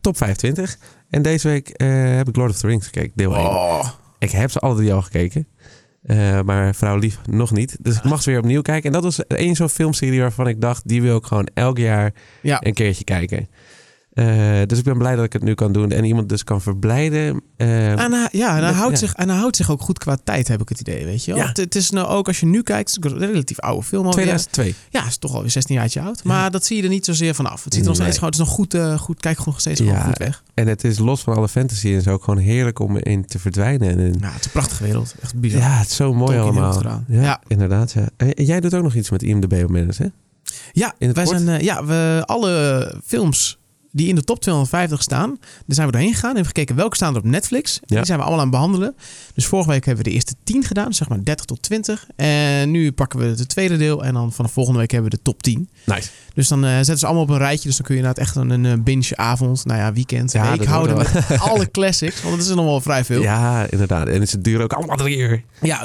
top 0.00 0.16
25. 0.16 0.78
En 1.10 1.22
deze 1.22 1.48
week 1.48 1.68
eh, 1.68 1.88
heb 2.16 2.28
ik 2.28 2.36
Lord 2.36 2.50
of 2.50 2.56
the 2.56 2.66
Rings 2.66 2.84
gekeken, 2.86 3.12
deel 3.14 3.36
1. 3.36 3.44
Oh. 3.46 3.88
Ik 4.18 4.30
heb 4.30 4.50
ze 4.50 4.58
alle 4.58 4.74
drie 4.74 4.92
al 4.92 5.02
gekeken. 5.02 5.46
Eh, 6.02 6.40
maar 6.40 6.74
vrouw 6.74 6.96
lief 6.96 7.18
nog 7.30 7.52
niet. 7.52 7.76
Dus 7.80 7.96
ik 7.96 8.04
mag 8.04 8.22
ze 8.22 8.30
weer 8.30 8.38
opnieuw 8.38 8.62
kijken. 8.62 8.86
En 8.86 8.92
dat 8.92 9.02
was 9.02 9.26
één 9.26 9.54
zo'n 9.54 9.68
filmserie 9.68 10.20
waarvan 10.20 10.48
ik 10.48 10.60
dacht... 10.60 10.88
die 10.88 11.02
wil 11.02 11.16
ik 11.16 11.24
gewoon 11.24 11.48
elk 11.54 11.78
jaar 11.78 12.12
Ja. 12.42 12.58
een 12.60 12.74
keertje 12.74 13.04
kijken. 13.04 13.48
Eh, 14.14 14.26
dus 14.66 14.78
ik 14.78 14.84
ben 14.84 14.98
blij 14.98 15.16
dat 15.16 15.24
ik 15.24 15.32
het 15.32 15.42
nu 15.42 15.54
kan 15.54 15.72
doen 15.72 15.90
en 15.90 16.04
iemand 16.04 16.28
dus 16.28 16.44
kan 16.44 16.60
verblijden. 16.60 17.42
En 17.56 18.12
hij, 18.12 18.28
ja, 18.32 18.56
en 18.56 18.62
hij, 18.64 18.72
houdt 18.72 18.92
ja. 18.92 18.98
zich, 19.06 19.14
en 19.14 19.28
hij 19.28 19.38
houdt 19.38 19.56
zich 19.56 19.70
ook 19.70 19.80
goed 19.80 19.98
qua 19.98 20.16
tijd, 20.24 20.48
heb 20.48 20.60
ik 20.60 20.68
het 20.68 20.80
idee, 20.80 21.04
weet 21.04 21.24
je 21.24 21.32
wel. 21.32 21.40
Ja. 21.40 21.48
Het, 21.48 21.56
het 21.56 21.74
is 21.74 21.90
nou 21.90 22.06
ook, 22.08 22.26
als 22.26 22.40
je 22.40 22.46
nu 22.46 22.62
kijkt, 22.62 22.98
een 23.00 23.18
relatief 23.18 23.58
oude 23.60 23.82
film 23.82 24.06
alweer. 24.06 24.24
2002. 24.24 24.74
Ja, 24.90 25.06
is 25.06 25.16
toch 25.16 25.34
alweer 25.34 25.50
16 25.50 25.74
jaartje 25.74 26.00
oud. 26.00 26.24
Maar 26.24 26.50
dat 26.50 26.64
zie 26.64 26.76
je 26.76 26.82
er 26.82 26.88
niet 26.88 27.04
zozeer 27.04 27.34
vanaf. 27.34 27.64
Het 27.64 27.74
ziet 27.74 27.82
er 27.82 27.88
nog 27.88 27.98
Nee. 27.98 28.06
steeds 28.06 28.18
gewoon, 28.18 28.30
het 28.32 28.40
is 28.40 28.46
nog 28.46 28.54
goed, 28.54 28.74
eh, 28.74 28.98
goed 28.98 29.20
kijk 29.20 29.44
nog 29.46 29.60
steeds 29.60 29.80
gewoon 29.80 30.00
goed 30.02 30.18
weg. 30.18 30.42
En 30.54 30.66
het 30.68 30.84
is 30.84 30.98
los 30.98 31.22
van 31.22 31.36
alle 31.36 31.48
fantasy 31.48 31.88
en 31.94 32.02
zo 32.02 32.10
ook 32.12 32.24
gewoon 32.24 32.40
heerlijk 32.40 32.78
om 32.78 32.96
in 32.96 33.26
te 33.26 33.38
verdwijnen. 33.38 33.88
En 33.88 33.98
in- 33.98 34.16
Ja, 34.20 34.30
het 34.30 34.38
is 34.40 34.44
een 34.44 34.50
prachtige 34.52 34.82
wereld. 34.84 35.14
Echt 35.22 35.34
bizar. 35.40 35.60
ja, 35.60 35.70
het 35.78 35.88
is 35.88 35.96
zo 35.96 36.14
mooi 36.14 36.38
Tolkien 36.38 36.62
allemaal. 36.62 37.02
Ja, 37.08 37.40
inderdaad. 37.46 37.92
Ja. 37.92 38.08
En 38.16 38.44
jij 38.44 38.60
doet 38.60 38.74
ook 38.74 38.82
nog 38.82 38.94
iets 38.94 39.10
met 39.10 39.22
IMDb 39.22 39.64
op 39.64 39.74
hè? 39.98 40.06
Ja, 40.72 40.94
In 40.98 41.12
wij 41.12 41.24
kort? 41.24 41.40
zijn, 41.40 41.58
eh, 41.58 41.64
ja 41.64 41.84
we, 41.84 42.22
alle 42.26 43.00
films 43.04 43.58
die 43.94 44.08
in 44.08 44.14
de 44.14 44.24
top 44.24 44.40
250 44.40 45.02
staan, 45.02 45.36
daar 45.40 45.62
zijn 45.66 45.86
we 45.86 45.92
doorheen 45.92 46.14
gegaan 46.14 46.30
en 46.30 46.36
hebben 46.36 46.54
gekeken 46.54 46.76
welke 46.76 46.96
staan 46.96 47.12
er 47.14 47.20
op 47.20 47.26
Netflix. 47.26 47.80
Ja. 47.86 47.96
Die 47.96 48.06
zijn 48.06 48.18
we 48.18 48.24
allemaal 48.24 48.44
aan 48.44 48.50
het 48.50 48.56
behandelen. 48.56 48.96
Dus 49.34 49.46
vorige 49.46 49.70
week 49.70 49.84
hebben 49.84 50.04
we 50.04 50.10
de 50.10 50.16
eerste 50.16 50.34
10 50.44 50.64
gedaan, 50.64 50.94
zeg 50.94 51.08
maar 51.08 51.24
30 51.24 51.44
tot 51.44 51.62
20. 51.62 52.06
En 52.16 52.70
nu 52.70 52.92
pakken 52.92 53.18
we 53.18 53.24
het 53.26 53.48
tweede 53.48 53.76
deel 53.76 54.04
en 54.04 54.14
dan 54.14 54.32
vanaf 54.32 54.52
volgende 54.52 54.78
week 54.78 54.90
hebben 54.90 55.10
we 55.10 55.16
de 55.16 55.22
top 55.22 55.42
10. 55.42 55.68
Nice. 55.84 56.08
Dus 56.34 56.48
dan 56.48 56.64
eh, 56.64 56.74
zetten 56.74 56.98
ze 56.98 57.06
allemaal 57.06 57.22
op 57.22 57.30
een 57.30 57.38
rijtje. 57.38 57.68
Dus 57.68 57.76
dan 57.76 57.86
kun 57.86 57.94
je 57.94 58.00
inderdaad 58.00 58.26
echt 58.26 58.36
een, 58.36 58.50
een 58.50 58.66
eh, 58.66 58.82
binge-avond, 58.84 59.64
nou 59.64 59.80
ja, 59.80 59.92
weekend, 59.92 60.32
Ja, 60.32 60.48
week 60.50 60.58
dat 60.58 60.66
houden 60.66 60.94
wordt 60.94 61.12
met 61.12 61.40
alle 61.40 61.70
classics. 61.70 62.22
Want 62.22 62.34
het 62.34 62.44
is 62.44 62.50
er 62.50 62.56
nog 62.56 62.64
wel 62.64 62.80
vrij 62.80 63.04
veel. 63.04 63.22
Ja, 63.22 63.34
Ja, 63.34 63.66
inderdaad. 63.70 64.08
En 64.08 64.28
ze 64.28 64.40
duren 64.40 64.62
ook 64.62 64.72
allemaal 64.72 64.96
drie 64.96 65.16
uur. 65.16 65.42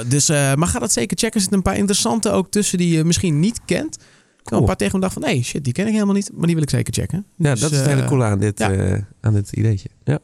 dus, 0.07 0.29
eh, 0.29 0.53
maar 0.53 0.67
ga 0.67 0.79
dat 0.79 0.91
zeker 0.91 1.17
checken. 1.17 1.35
Er 1.35 1.39
zitten 1.39 1.57
een 1.57 1.63
paar 1.63 1.77
interessante 1.77 2.31
ook 2.31 2.51
tussen 2.51 2.77
die 2.77 2.97
je 2.97 3.03
misschien 3.03 3.39
niet 3.39 3.59
kent. 3.65 3.97
Wel 4.43 4.59
Een 4.59 4.65
paar 4.65 4.75
tegen 4.75 4.95
me 4.95 5.01
dacht 5.01 5.13
van, 5.13 5.21
nee, 5.21 5.43
shit, 5.43 5.63
die 5.63 5.73
ken 5.73 5.87
ik 5.87 5.93
helemaal 5.93 6.13
niet. 6.15 6.29
Maar 6.33 6.45
die 6.45 6.53
wil 6.55 6.63
ik 6.63 6.69
zeker 6.69 6.93
checken. 6.93 7.25
Ja, 7.35 7.51
Dus, 7.51 7.59
dat 7.61 7.71
is 7.71 7.77
het 7.77 7.87
eh, 7.87 7.93
hele 7.93 8.07
coole 8.07 8.23
aan 8.23 8.39
dit, 8.39 8.59
ja. 8.59 8.71
eh, 8.71 9.01
aan 9.21 9.33
dit 9.33 9.51
ideetje. 9.51 9.89
Ja. 10.03 10.19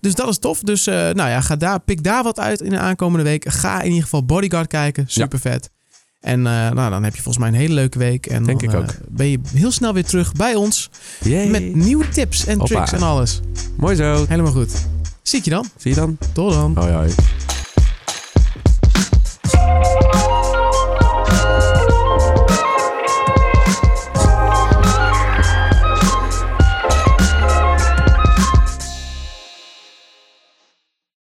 Dus 0.00 0.14
dat 0.14 0.28
is 0.28 0.38
tof. 0.38 0.60
Dus 0.60 0.86
eh, 0.86 0.94
nou 0.94 1.16
ja, 1.30 1.40
ga 1.40 1.56
daar, 1.56 1.80
pik 1.80 2.04
daar 2.04 2.22
wat 2.22 2.38
uit 2.40 2.60
in 2.60 2.70
de 2.70 2.78
aankomende 2.78 3.24
week. 3.24 3.48
Ga 3.48 3.80
in 3.80 3.86
ieder 3.88 4.02
geval 4.02 4.24
Bodyguard 4.24 4.66
kijken. 4.66 5.04
Super 5.08 5.38
vet. 5.38 5.70
En 6.20 6.46
eh, 6.46 6.70
nou, 6.70 6.90
dan 6.90 7.02
heb 7.04 7.14
je 7.16 7.22
volgens 7.22 7.38
mij 7.44 7.48
een 7.48 7.60
hele 7.60 7.74
leuke 7.74 7.98
week. 7.98 8.26
En 8.26 8.44
Denk 8.44 8.70
dan, 8.70 8.82
ik 8.82 8.90
eh, 8.90 8.96
ben 9.08 9.26
je 9.26 9.38
heel 9.54 9.70
snel 9.70 9.94
weer 9.94 10.04
terug 10.04 10.32
bij 10.32 10.54
ons. 10.54 10.90
Yay. 11.20 11.48
Met 11.48 11.74
nieuwe 11.74 12.08
tips 12.08 12.46
en 12.46 12.58
Hoppa. 12.58 12.74
tricks 12.74 12.92
en 12.92 13.02
alles. 13.02 13.40
Mooi 13.76 13.96
zo. 13.96 14.24
Helemaal 14.28 14.52
goed. 14.52 14.86
Zie 15.22 15.38
ik 15.38 15.44
je 15.44 15.50
dan. 15.50 15.66
Zie 15.76 15.90
je 15.90 15.96
dan? 15.96 16.18
Tot 16.32 16.52
dan. 16.52 16.72
Hoi 16.76 16.92
hoi. 16.92 17.10